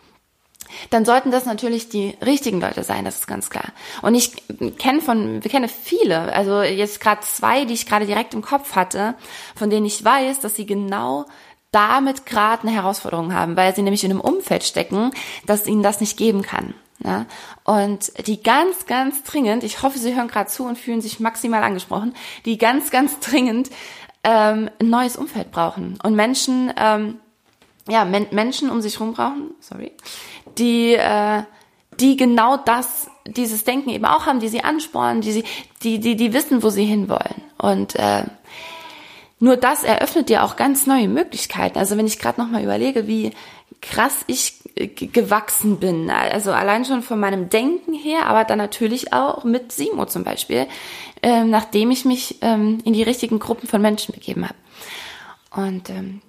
dann 0.90 1.06
sollten 1.06 1.32
das 1.32 1.46
natürlich 1.46 1.90
die 1.90 2.16
richtigen 2.24 2.62
Leute 2.62 2.84
sein, 2.84 3.06
das 3.06 3.20
ist 3.20 3.28
ganz 3.28 3.50
klar. 3.50 3.72
Und 4.02 4.16
ich 4.16 4.32
kenne 4.78 5.02
von, 5.02 5.44
wir 5.44 5.52
kenne 5.52 5.68
viele, 5.68 6.34
also 6.34 6.62
jetzt 6.62 7.00
gerade 7.00 7.22
zwei, 7.22 7.66
die 7.66 7.74
ich 7.74 7.86
gerade 7.86 8.06
direkt 8.06 8.34
im 8.34 8.42
Kopf 8.42 8.76
hatte, 8.76 9.16
von 9.56 9.70
denen 9.70 9.86
ich 9.86 10.04
weiß, 10.04 10.40
dass 10.40 10.56
sie 10.56 10.66
genau 10.66 11.26
damit 11.72 12.26
gerade 12.26 12.64
eine 12.64 12.72
Herausforderung 12.72 13.34
haben, 13.34 13.58
weil 13.58 13.76
sie 13.76 13.82
nämlich 13.82 14.04
in 14.04 14.12
einem 14.12 14.22
Umfeld 14.22 14.64
stecken, 14.64 15.12
das 15.46 15.66
ihnen 15.66 15.84
das 15.84 16.00
nicht 16.00 16.18
geben 16.18 16.44
kann. 16.44 16.76
Ja? 17.04 17.26
Und 17.64 18.12
die 18.28 18.42
ganz, 18.42 18.86
ganz 18.86 19.24
dringend, 19.24 19.64
ich 19.64 19.82
hoffe, 19.82 19.98
Sie 19.98 20.16
hören 20.16 20.28
gerade 20.28 20.50
zu 20.50 20.66
und 20.66 20.78
fühlen 20.78 21.02
sich 21.02 21.20
maximal 21.20 21.64
angesprochen, 21.64 22.14
die 22.46 22.58
ganz, 22.58 22.92
ganz 22.92 23.20
dringend 23.20 23.70
ähm, 24.24 24.70
ein 24.80 24.90
neues 24.90 25.18
Umfeld 25.18 25.52
brauchen 25.52 26.00
und 26.02 26.16
Menschen, 26.16 26.72
ähm, 26.78 27.20
ja, 27.90 28.06
Men 28.06 28.28
Menschen 28.32 28.70
um 28.70 28.82
sich 28.82 29.00
herum 29.00 29.14
brauchen, 29.14 29.52
sorry, 29.60 29.92
die, 30.58 30.94
äh, 30.94 31.44
die 32.00 32.18
genau 32.18 32.58
das, 32.58 33.08
dieses 33.26 33.64
Denken 33.64 33.90
eben 33.90 34.06
auch 34.06 34.26
haben, 34.26 34.40
die 34.40 34.50
sie 34.50 34.64
anspornen, 34.64 35.22
die 35.22 35.32
sie, 35.32 35.44
die, 35.82 36.00
die, 36.00 36.16
die 36.16 36.34
wissen, 36.34 36.64
wo 36.64 36.70
sie 36.70 36.86
hinwollen. 36.86 37.42
Und 37.58 37.96
äh, 37.96 38.24
nur 39.40 39.58
das 39.58 39.84
eröffnet 39.84 40.30
dir 40.30 40.44
auch 40.44 40.56
ganz 40.56 40.88
neue 40.88 41.08
Möglichkeiten. 41.08 41.78
Also 41.78 41.98
wenn 41.98 42.08
ich 42.08 42.20
gerade 42.20 42.40
noch 42.40 42.50
mal 42.50 42.64
überlege, 42.64 43.08
wie 43.08 43.32
krass 43.82 44.24
ich 44.28 44.54
gewachsen 44.76 45.80
bin, 45.80 46.10
also 46.10 46.52
allein 46.52 46.86
schon 46.86 47.04
von 47.04 47.20
meinem 47.20 47.50
Denken 47.50 47.94
her, 47.94 48.26
aber 48.28 48.46
dann 48.46 48.58
natürlich 48.58 49.14
auch 49.14 49.44
mit 49.44 49.72
Simo 49.72 50.06
zum 50.06 50.24
Beispiel, 50.24 50.68
ähm, 51.22 51.50
nachdem 51.50 51.92
ich 51.92 52.06
mich 52.06 52.38
ähm, 52.42 52.80
in 52.86 52.94
die 52.94 53.04
richtigen 53.04 53.40
Gruppen 53.40 53.68
von 53.68 53.82
Menschen 53.82 54.14
begeben 54.14 54.48
habe. 54.48 54.56
Und 55.52 55.90
ähm, 55.90 56.22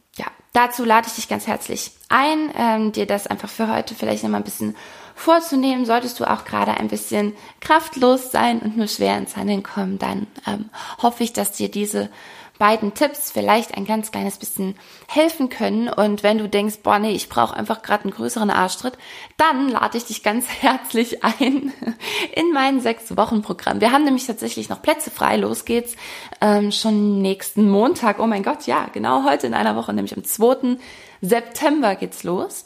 dazu 0.55 0.85
lade 0.85 1.09
ich 1.09 1.15
dich 1.15 1.29
ganz 1.29 1.47
herzlich 1.47 1.91
ein, 2.09 2.51
ähm, 2.57 2.93
dir 2.93 3.07
das 3.07 3.27
einfach 3.27 3.51
für 3.51 3.71
heute 3.71 3.95
vielleicht 3.95 4.23
nochmal 4.23 4.41
ein 4.41 4.45
bisschen 4.45 4.75
vorzunehmen. 5.15 5.85
Solltest 5.85 6.19
du 6.19 6.25
auch 6.25 6.45
gerade 6.45 6.73
ein 6.73 6.89
bisschen 6.89 7.35
kraftlos 7.61 8.33
sein 8.33 8.61
und 8.61 8.77
nur 8.77 8.89
schwer 8.89 9.19
ins 9.19 9.37
Handeln 9.37 9.63
kommen, 9.63 9.99
dann 9.99 10.27
ähm, 10.47 10.71
hoffe 11.03 11.23
ich, 11.23 11.33
dass 11.33 11.53
dir 11.53 11.71
diese 11.71 12.09
beiden 12.59 12.95
Tipps 12.95 13.31
vielleicht 13.31 13.77
ein 13.77 13.85
ganz 13.85 14.13
kleines 14.13 14.39
bisschen 14.39 14.77
helfen 15.09 15.49
können. 15.49 15.89
Und 15.89 16.23
wenn 16.23 16.39
du 16.39 16.49
denkst, 16.49 16.79
boah, 16.83 16.99
nee, 16.99 17.13
ich 17.13 17.29
brauche 17.29 17.55
einfach 17.55 17.83
gerade 17.83 18.05
einen 18.05 18.13
größeren 18.13 18.51
Arschtritt, 18.51 18.97
dann 19.37 19.69
lade 19.69 19.99
ich 19.99 20.05
dich 20.05 20.23
ganz 20.23 20.47
herzlich 20.61 21.25
ein 21.25 21.73
in 22.33 22.53
mein 22.53 22.81
sechs 22.81 23.17
Wochen 23.17 23.43
Programm. 23.43 23.81
Wir 23.81 23.93
haben 23.93 24.05
nämlich 24.05 24.27
tatsächlich 24.27 24.69
noch 24.69 24.83
Plätze 24.83 25.11
frei. 25.11 25.37
Los 25.37 25.65
geht's 25.65 25.97
ähm, 26.41 26.71
schon 26.71 27.23
nächsten 27.23 27.69
Montag. 27.69 28.19
Oh 28.21 28.27
mein 28.27 28.43
Gott, 28.43 28.67
ja, 28.67 28.87
genau 28.93 29.25
heute 29.25 29.47
in 29.47 29.55
einer 29.55 29.77
Woche, 29.77 29.93
nämlich 29.93 30.17
am 30.17 30.25
2. 30.25 30.77
September 31.21 31.97
geht's 31.97 32.23
los 32.23 32.65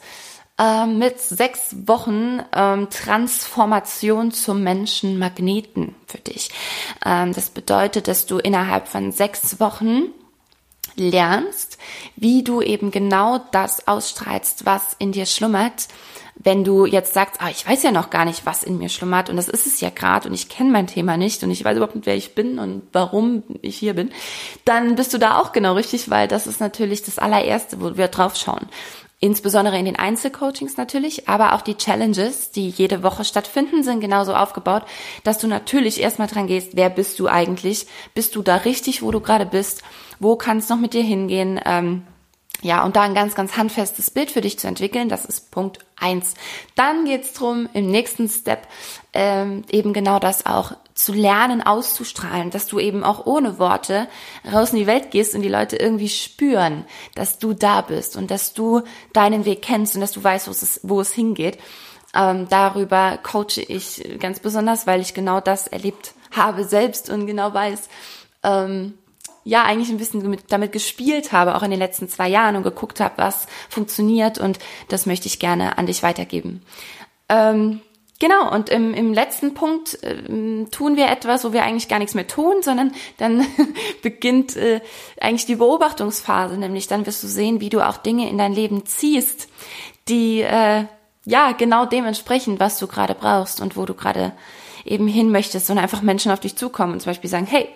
ähm, 0.59 0.97
mit 0.99 1.19
sechs 1.19 1.75
Wochen 1.87 2.41
ähm, 2.53 2.89
Transformation 2.89 4.31
zum 4.31 4.61
Menschenmagneten 4.61 5.95
für 6.05 6.17
dich. 6.17 6.51
Ähm, 7.05 7.33
das 7.33 7.49
bedeutet, 7.49 8.07
dass 8.07 8.25
du 8.25 8.37
innerhalb 8.37 8.87
von 8.87 9.11
sechs 9.11 9.59
Wochen 9.59 10.09
lernst, 10.95 11.77
wie 12.17 12.43
du 12.43 12.61
eben 12.61 12.91
genau 12.91 13.39
das 13.51 13.87
ausstrahlst, 13.87 14.65
was 14.65 14.95
in 14.99 15.13
dir 15.13 15.25
schlummert. 15.25 15.87
Wenn 16.41 16.63
du 16.63 16.85
jetzt 16.85 17.13
sagst, 17.13 17.41
ah, 17.41 17.49
ich 17.49 17.67
weiß 17.67 17.83
ja 17.83 17.91
noch 17.91 18.09
gar 18.09 18.23
nicht, 18.23 18.45
was 18.45 18.63
in 18.63 18.77
mir 18.77 18.87
schlummert 18.87 19.29
und 19.29 19.35
das 19.35 19.49
ist 19.49 19.67
es 19.67 19.81
ja 19.81 19.89
gerade 19.89 20.29
und 20.29 20.33
ich 20.33 20.47
kenne 20.47 20.71
mein 20.71 20.87
Thema 20.87 21.17
nicht 21.17 21.43
und 21.43 21.51
ich 21.51 21.65
weiß 21.65 21.75
überhaupt 21.75 21.95
nicht, 21.95 22.05
wer 22.05 22.15
ich 22.15 22.33
bin 22.33 22.59
und 22.59 22.83
warum 22.93 23.43
ich 23.61 23.77
hier 23.77 23.93
bin, 23.93 24.11
dann 24.63 24.95
bist 24.95 25.13
du 25.13 25.17
da 25.17 25.37
auch 25.37 25.51
genau 25.51 25.73
richtig, 25.73 26.09
weil 26.09 26.29
das 26.29 26.47
ist 26.47 26.61
natürlich 26.61 27.03
das 27.03 27.19
allererste, 27.19 27.81
wo 27.81 27.97
wir 27.97 28.07
drauf 28.07 28.37
schauen 28.37 28.67
insbesondere 29.19 29.77
in 29.77 29.85
den 29.85 29.97
Einzelcoachings 29.97 30.77
natürlich, 30.77 31.27
aber 31.27 31.53
auch 31.53 31.61
die 31.61 31.75
Challenges, 31.75 32.51
die 32.51 32.69
jede 32.69 33.03
Woche 33.03 33.25
stattfinden, 33.25 33.83
sind 33.83 33.99
genauso 33.99 34.33
aufgebaut, 34.33 34.83
dass 35.23 35.37
du 35.37 35.47
natürlich 35.47 35.99
erstmal 35.99 36.27
dran 36.27 36.47
gehst, 36.47 36.71
wer 36.73 36.89
bist 36.89 37.19
du 37.19 37.27
eigentlich? 37.27 37.87
Bist 38.13 38.35
du 38.35 38.41
da 38.41 38.55
richtig, 38.57 39.01
wo 39.01 39.11
du 39.11 39.19
gerade 39.19 39.45
bist? 39.45 39.83
Wo 40.19 40.35
kann 40.35 40.57
es 40.57 40.69
noch 40.69 40.79
mit 40.79 40.93
dir 40.93 41.03
hingehen? 41.03 41.59
Ähm, 41.65 42.03
ja, 42.61 42.83
und 42.83 42.95
da 42.95 43.01
ein 43.01 43.13
ganz, 43.13 43.35
ganz 43.35 43.55
handfestes 43.55 44.11
Bild 44.11 44.31
für 44.31 44.41
dich 44.41 44.59
zu 44.59 44.67
entwickeln, 44.67 45.09
das 45.09 45.25
ist 45.25 45.51
Punkt 45.51 45.79
eins. 45.99 46.33
Dann 46.75 47.05
geht's 47.05 47.33
drum, 47.33 47.69
im 47.73 47.89
nächsten 47.89 48.27
Step 48.29 48.67
ähm, 49.13 49.63
eben 49.69 49.93
genau 49.93 50.19
das 50.19 50.45
auch 50.45 50.73
zu 50.93 51.13
lernen, 51.13 51.61
auszustrahlen, 51.61 52.49
dass 52.49 52.67
du 52.67 52.79
eben 52.79 53.03
auch 53.03 53.25
ohne 53.25 53.57
Worte 53.57 54.07
raus 54.51 54.71
in 54.71 54.79
die 54.79 54.87
Welt 54.87 55.11
gehst 55.11 55.33
und 55.33 55.41
die 55.41 55.49
Leute 55.49 55.77
irgendwie 55.77 56.09
spüren, 56.09 56.85
dass 57.15 57.39
du 57.39 57.53
da 57.53 57.81
bist 57.81 58.17
und 58.17 58.29
dass 58.29 58.53
du 58.53 58.81
deinen 59.13 59.45
Weg 59.45 59.61
kennst 59.61 59.95
und 59.95 60.01
dass 60.01 60.11
du 60.11 60.23
weißt, 60.23 60.47
wo 60.47 60.51
es, 60.51 60.79
wo 60.83 61.01
es 61.01 61.13
hingeht. 61.13 61.57
Ähm, 62.13 62.47
darüber 62.49 63.17
coache 63.21 63.61
ich 63.61 64.17
ganz 64.19 64.39
besonders, 64.39 64.87
weil 64.87 64.99
ich 64.99 65.13
genau 65.13 65.39
das 65.39 65.67
erlebt 65.67 66.13
habe 66.31 66.63
selbst 66.63 67.09
und 67.09 67.27
genau 67.27 67.53
weiß, 67.53 67.87
ähm, 68.43 68.97
ja 69.49 69.63
eigentlich 69.63 69.89
ein 69.89 69.97
bisschen 69.97 70.21
damit, 70.21 70.43
damit 70.49 70.71
gespielt 70.71 71.31
habe, 71.31 71.55
auch 71.55 71.63
in 71.63 71.71
den 71.71 71.79
letzten 71.79 72.07
zwei 72.07 72.29
Jahren 72.29 72.55
und 72.55 72.63
geguckt 72.63 72.99
habe, 72.99 73.17
was 73.17 73.47
funktioniert 73.69 74.37
und 74.37 74.59
das 74.87 75.05
möchte 75.05 75.27
ich 75.27 75.39
gerne 75.39 75.77
an 75.77 75.87
dich 75.87 76.03
weitergeben. 76.03 76.61
Ähm, 77.27 77.81
Genau, 78.21 78.53
und 78.53 78.67
im, 78.67 78.93
im 78.93 79.13
letzten 79.13 79.53
Punkt 79.53 80.03
äh, 80.03 80.65
tun 80.71 80.97
wir 80.97 81.07
etwas, 81.07 81.45
wo 81.45 81.53
wir 81.53 81.63
eigentlich 81.63 81.87
gar 81.87 81.99
nichts 81.99 82.15
mehr 82.15 82.27
tun, 82.27 82.61
sondern 82.61 82.91
dann 83.15 83.45
beginnt 84.01 84.57
äh, 84.57 84.81
eigentlich 85.21 85.45
die 85.45 85.55
Beobachtungsphase, 85.55 86.57
nämlich 86.57 86.87
dann 86.87 87.05
wirst 87.05 87.23
du 87.23 87.27
sehen, 87.27 87.61
wie 87.61 87.69
du 87.69 87.79
auch 87.79 87.95
Dinge 87.95 88.29
in 88.29 88.37
dein 88.37 88.51
Leben 88.51 88.85
ziehst, 88.85 89.47
die 90.09 90.41
äh, 90.41 90.83
ja 91.23 91.53
genau 91.53 91.85
dementsprechend, 91.85 92.59
was 92.59 92.77
du 92.77 92.87
gerade 92.87 93.15
brauchst 93.15 93.61
und 93.61 93.77
wo 93.77 93.85
du 93.85 93.93
gerade 93.93 94.33
eben 94.83 95.07
hin 95.07 95.31
möchtest 95.31 95.69
und 95.69 95.77
einfach 95.77 96.01
Menschen 96.01 96.33
auf 96.33 96.41
dich 96.41 96.57
zukommen 96.57 96.91
und 96.91 96.99
zum 96.99 97.11
Beispiel 97.11 97.29
sagen, 97.29 97.47
hey, 97.49 97.69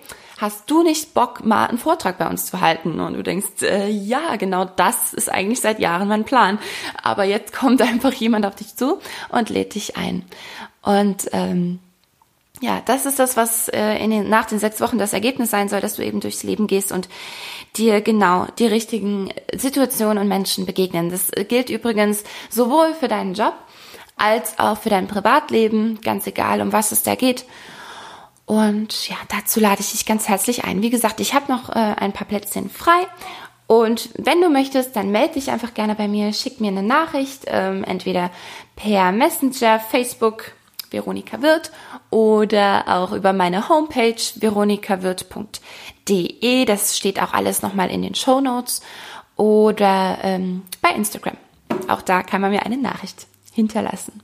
hast 0.43 0.69
du 0.69 0.84
nicht 0.84 1.13
Bock, 1.13 1.45
mal 1.45 1.67
einen 1.67 1.77
Vortrag 1.77 2.17
bei 2.17 2.27
uns 2.27 2.45
zu 2.45 2.60
halten? 2.60 2.99
Und 2.99 3.13
du 3.13 3.23
denkst, 3.23 3.62
äh, 3.62 3.88
ja, 3.89 4.36
genau 4.36 4.65
das 4.65 5.13
ist 5.13 5.32
eigentlich 5.32 5.62
seit 5.62 5.79
Jahren 5.79 6.10
mein 6.10 6.25
Plan. 6.25 6.60
Aber 7.01 7.23
jetzt 7.23 7.53
kommt 7.58 7.82
einfach 7.82 8.13
jemand 8.13 8.45
auf 8.45 8.56
dich 8.56 8.75
zu 8.75 8.99
und 9.29 9.49
lädt 9.49 9.73
dich 9.73 9.95
ein. 9.95 10.25
Und 10.82 11.29
ähm, 11.32 11.79
ja, 12.62 12.82
das 12.86 13.06
ist 13.06 13.19
das, 13.19 13.38
was 13.38 13.69
äh, 13.69 13.95
in 14.03 14.12
den, 14.12 14.29
nach 14.29 14.45
den 14.45 14.60
sechs 14.60 14.82
Wochen 14.82 14.97
das 14.97 15.13
Ergebnis 15.13 15.49
sein 15.49 15.69
soll, 15.69 15.79
dass 15.79 15.95
du 15.95 16.03
eben 16.03 16.19
durchs 16.19 16.43
Leben 16.43 16.67
gehst 16.67 16.91
und 16.91 17.08
dir 17.77 18.01
genau 18.01 18.45
die 18.60 18.67
richtigen 18.67 19.29
Situationen 19.56 20.21
und 20.21 20.27
Menschen 20.27 20.65
begegnen. 20.65 21.10
Das 21.10 21.32
gilt 21.47 21.69
übrigens 21.69 22.23
sowohl 22.49 22.93
für 22.93 23.08
deinen 23.08 23.34
Job 23.34 23.53
als 24.17 24.60
auch 24.60 24.77
für 24.77 24.89
dein 24.89 25.08
Privatleben, 25.08 25.99
ganz 26.01 26.27
egal, 26.27 26.62
um 26.62 26.73
was 26.73 26.91
es 26.91 27.01
da 27.01 27.15
geht. 27.15 27.45
Und 28.45 29.10
ja, 29.10 29.15
dazu 29.29 29.60
lade 29.60 29.82
ich 29.82 29.91
dich 29.91 30.06
ganz 30.06 30.27
herzlich 30.27 30.65
ein. 30.65 30.82
Wie 30.82 30.89
gesagt, 30.89 31.19
ich 31.19 31.34
habe 31.34 31.51
noch 31.51 31.69
äh, 31.69 31.73
ein 31.73 32.13
paar 32.13 32.27
Plätzchen 32.27 32.69
frei. 32.69 33.08
Und 33.67 34.10
wenn 34.17 34.41
du 34.41 34.49
möchtest, 34.49 34.95
dann 34.95 35.12
melde 35.12 35.36
dich 35.36 35.49
einfach 35.49 35.73
gerne 35.73 35.95
bei 35.95 36.08
mir, 36.08 36.32
schick 36.34 36.62
mir 36.62 36.67
eine 36.67 36.84
Nachricht, 36.84 37.45
ähm, 37.47 37.84
entweder 37.84 38.29
per 38.75 39.12
Messenger, 39.12 39.79
Facebook, 39.79 40.51
Veronika 40.91 41.41
Wirth 41.41 41.71
oder 42.10 42.84
auch 42.88 43.13
über 43.13 43.34
meine 43.34 43.67
Homepage 43.67 44.21
veronikawirt.de. 44.36 46.65
Das 46.65 46.95
steht 46.97 47.19
auch 47.21 47.34
alles 47.34 47.63
nochmal 47.63 47.89
in 47.89 48.03
den 48.03 48.15
Show 48.15 48.41
Notes 48.41 48.82
oder 49.36 50.19
ähm, 50.21 50.63
bei 50.82 50.89
Instagram. 50.89 51.38
Auch 51.88 52.01
da 52.01 52.23
kann 52.23 52.41
man 52.41 52.51
mir 52.51 52.65
eine 52.65 52.77
Nachricht 52.77 53.27
hinterlassen. 53.53 54.21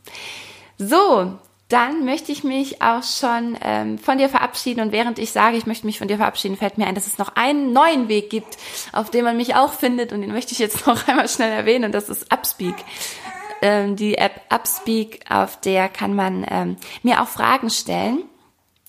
So, 0.78 1.40
dann 1.70 2.04
möchte 2.04 2.32
ich 2.32 2.44
mich 2.44 2.82
auch 2.82 3.04
schon 3.04 3.56
ähm, 3.62 4.00
von 4.00 4.18
dir 4.18 4.28
verabschieden. 4.28 4.82
Und 4.82 4.92
während 4.92 5.20
ich 5.20 5.32
sage, 5.32 5.56
ich 5.56 5.68
möchte 5.68 5.86
mich 5.86 6.00
von 6.00 6.08
dir 6.08 6.18
verabschieden, 6.18 6.58
fällt 6.58 6.80
mir 6.80 6.88
ein, 6.88 6.96
dass 6.96 7.06
es 7.06 7.20
noch 7.20 7.36
einen 7.36 7.74
neuen 7.74 8.08
Weg 8.10 8.32
gibt, 8.32 8.58
auf 8.92 9.12
dem 9.12 9.24
man 9.24 9.38
mich 9.38 9.56
auch 9.56 9.74
findet. 9.74 10.12
Und 10.12 10.22
den 10.22 10.32
möchte 10.32 10.52
ich 10.52 10.60
jetzt 10.60 10.88
noch 10.88 11.08
einmal 11.08 11.30
schnell 11.30 11.52
erwähnen. 11.52 11.86
Und 11.86 11.92
das 11.94 12.10
ist 12.10 12.34
Upspeak. 12.34 12.76
Ähm, 13.62 13.96
die 13.96 14.18
App 14.18 14.42
Upspeak, 14.50 15.22
auf 15.30 15.60
der 15.62 15.90
kann 15.90 16.16
man 16.16 16.46
ähm, 16.50 16.78
mir 17.04 17.22
auch 17.22 17.28
Fragen 17.28 17.70
stellen. 17.70 18.24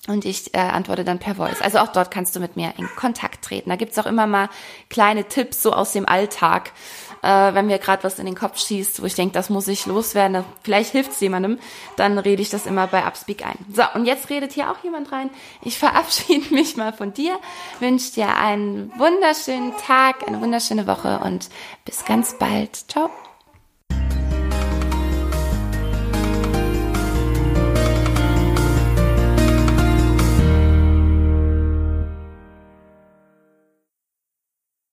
Und 0.08 0.24
ich 0.24 0.54
äh, 0.54 0.58
antworte 0.58 1.04
dann 1.04 1.18
per 1.18 1.34
Voice. 1.34 1.60
Also 1.60 1.78
auch 1.78 1.88
dort 1.88 2.10
kannst 2.10 2.34
du 2.34 2.40
mit 2.40 2.56
mir 2.56 2.72
in 2.78 2.88
Kontakt 2.96 3.44
treten. 3.44 3.68
Da 3.68 3.76
gibt's 3.76 3.98
auch 3.98 4.06
immer 4.06 4.26
mal 4.26 4.48
kleine 4.88 5.24
Tipps 5.24 5.62
so 5.62 5.72
aus 5.72 5.92
dem 5.92 6.08
Alltag 6.08 6.72
äh, 7.22 7.54
wenn 7.54 7.66
mir 7.66 7.78
gerade 7.78 8.02
was 8.04 8.18
in 8.18 8.26
den 8.26 8.34
Kopf 8.34 8.58
schießt, 8.58 9.02
wo 9.02 9.06
ich 9.06 9.14
denke, 9.14 9.34
das 9.34 9.50
muss 9.50 9.68
ich 9.68 9.86
loswerden, 9.86 10.44
vielleicht 10.62 10.92
hilft 10.92 11.12
es 11.12 11.20
jemandem, 11.20 11.58
dann 11.96 12.18
rede 12.18 12.42
ich 12.42 12.50
das 12.50 12.66
immer 12.66 12.86
bei 12.86 13.06
Upspeak 13.06 13.44
ein. 13.44 13.58
So, 13.72 13.82
und 13.94 14.06
jetzt 14.06 14.30
redet 14.30 14.52
hier 14.52 14.70
auch 14.70 14.82
jemand 14.82 15.12
rein. 15.12 15.30
Ich 15.62 15.78
verabschiede 15.80 16.52
mich 16.54 16.76
mal 16.76 16.92
von 16.92 17.12
dir, 17.12 17.38
wünsche 17.78 18.12
dir 18.12 18.36
einen 18.36 18.92
wunderschönen 18.98 19.76
Tag, 19.76 20.26
eine 20.26 20.40
wunderschöne 20.40 20.86
Woche 20.86 21.20
und 21.24 21.48
bis 21.84 22.04
ganz 22.04 22.36
bald. 22.38 22.76
Ciao. 22.90 23.10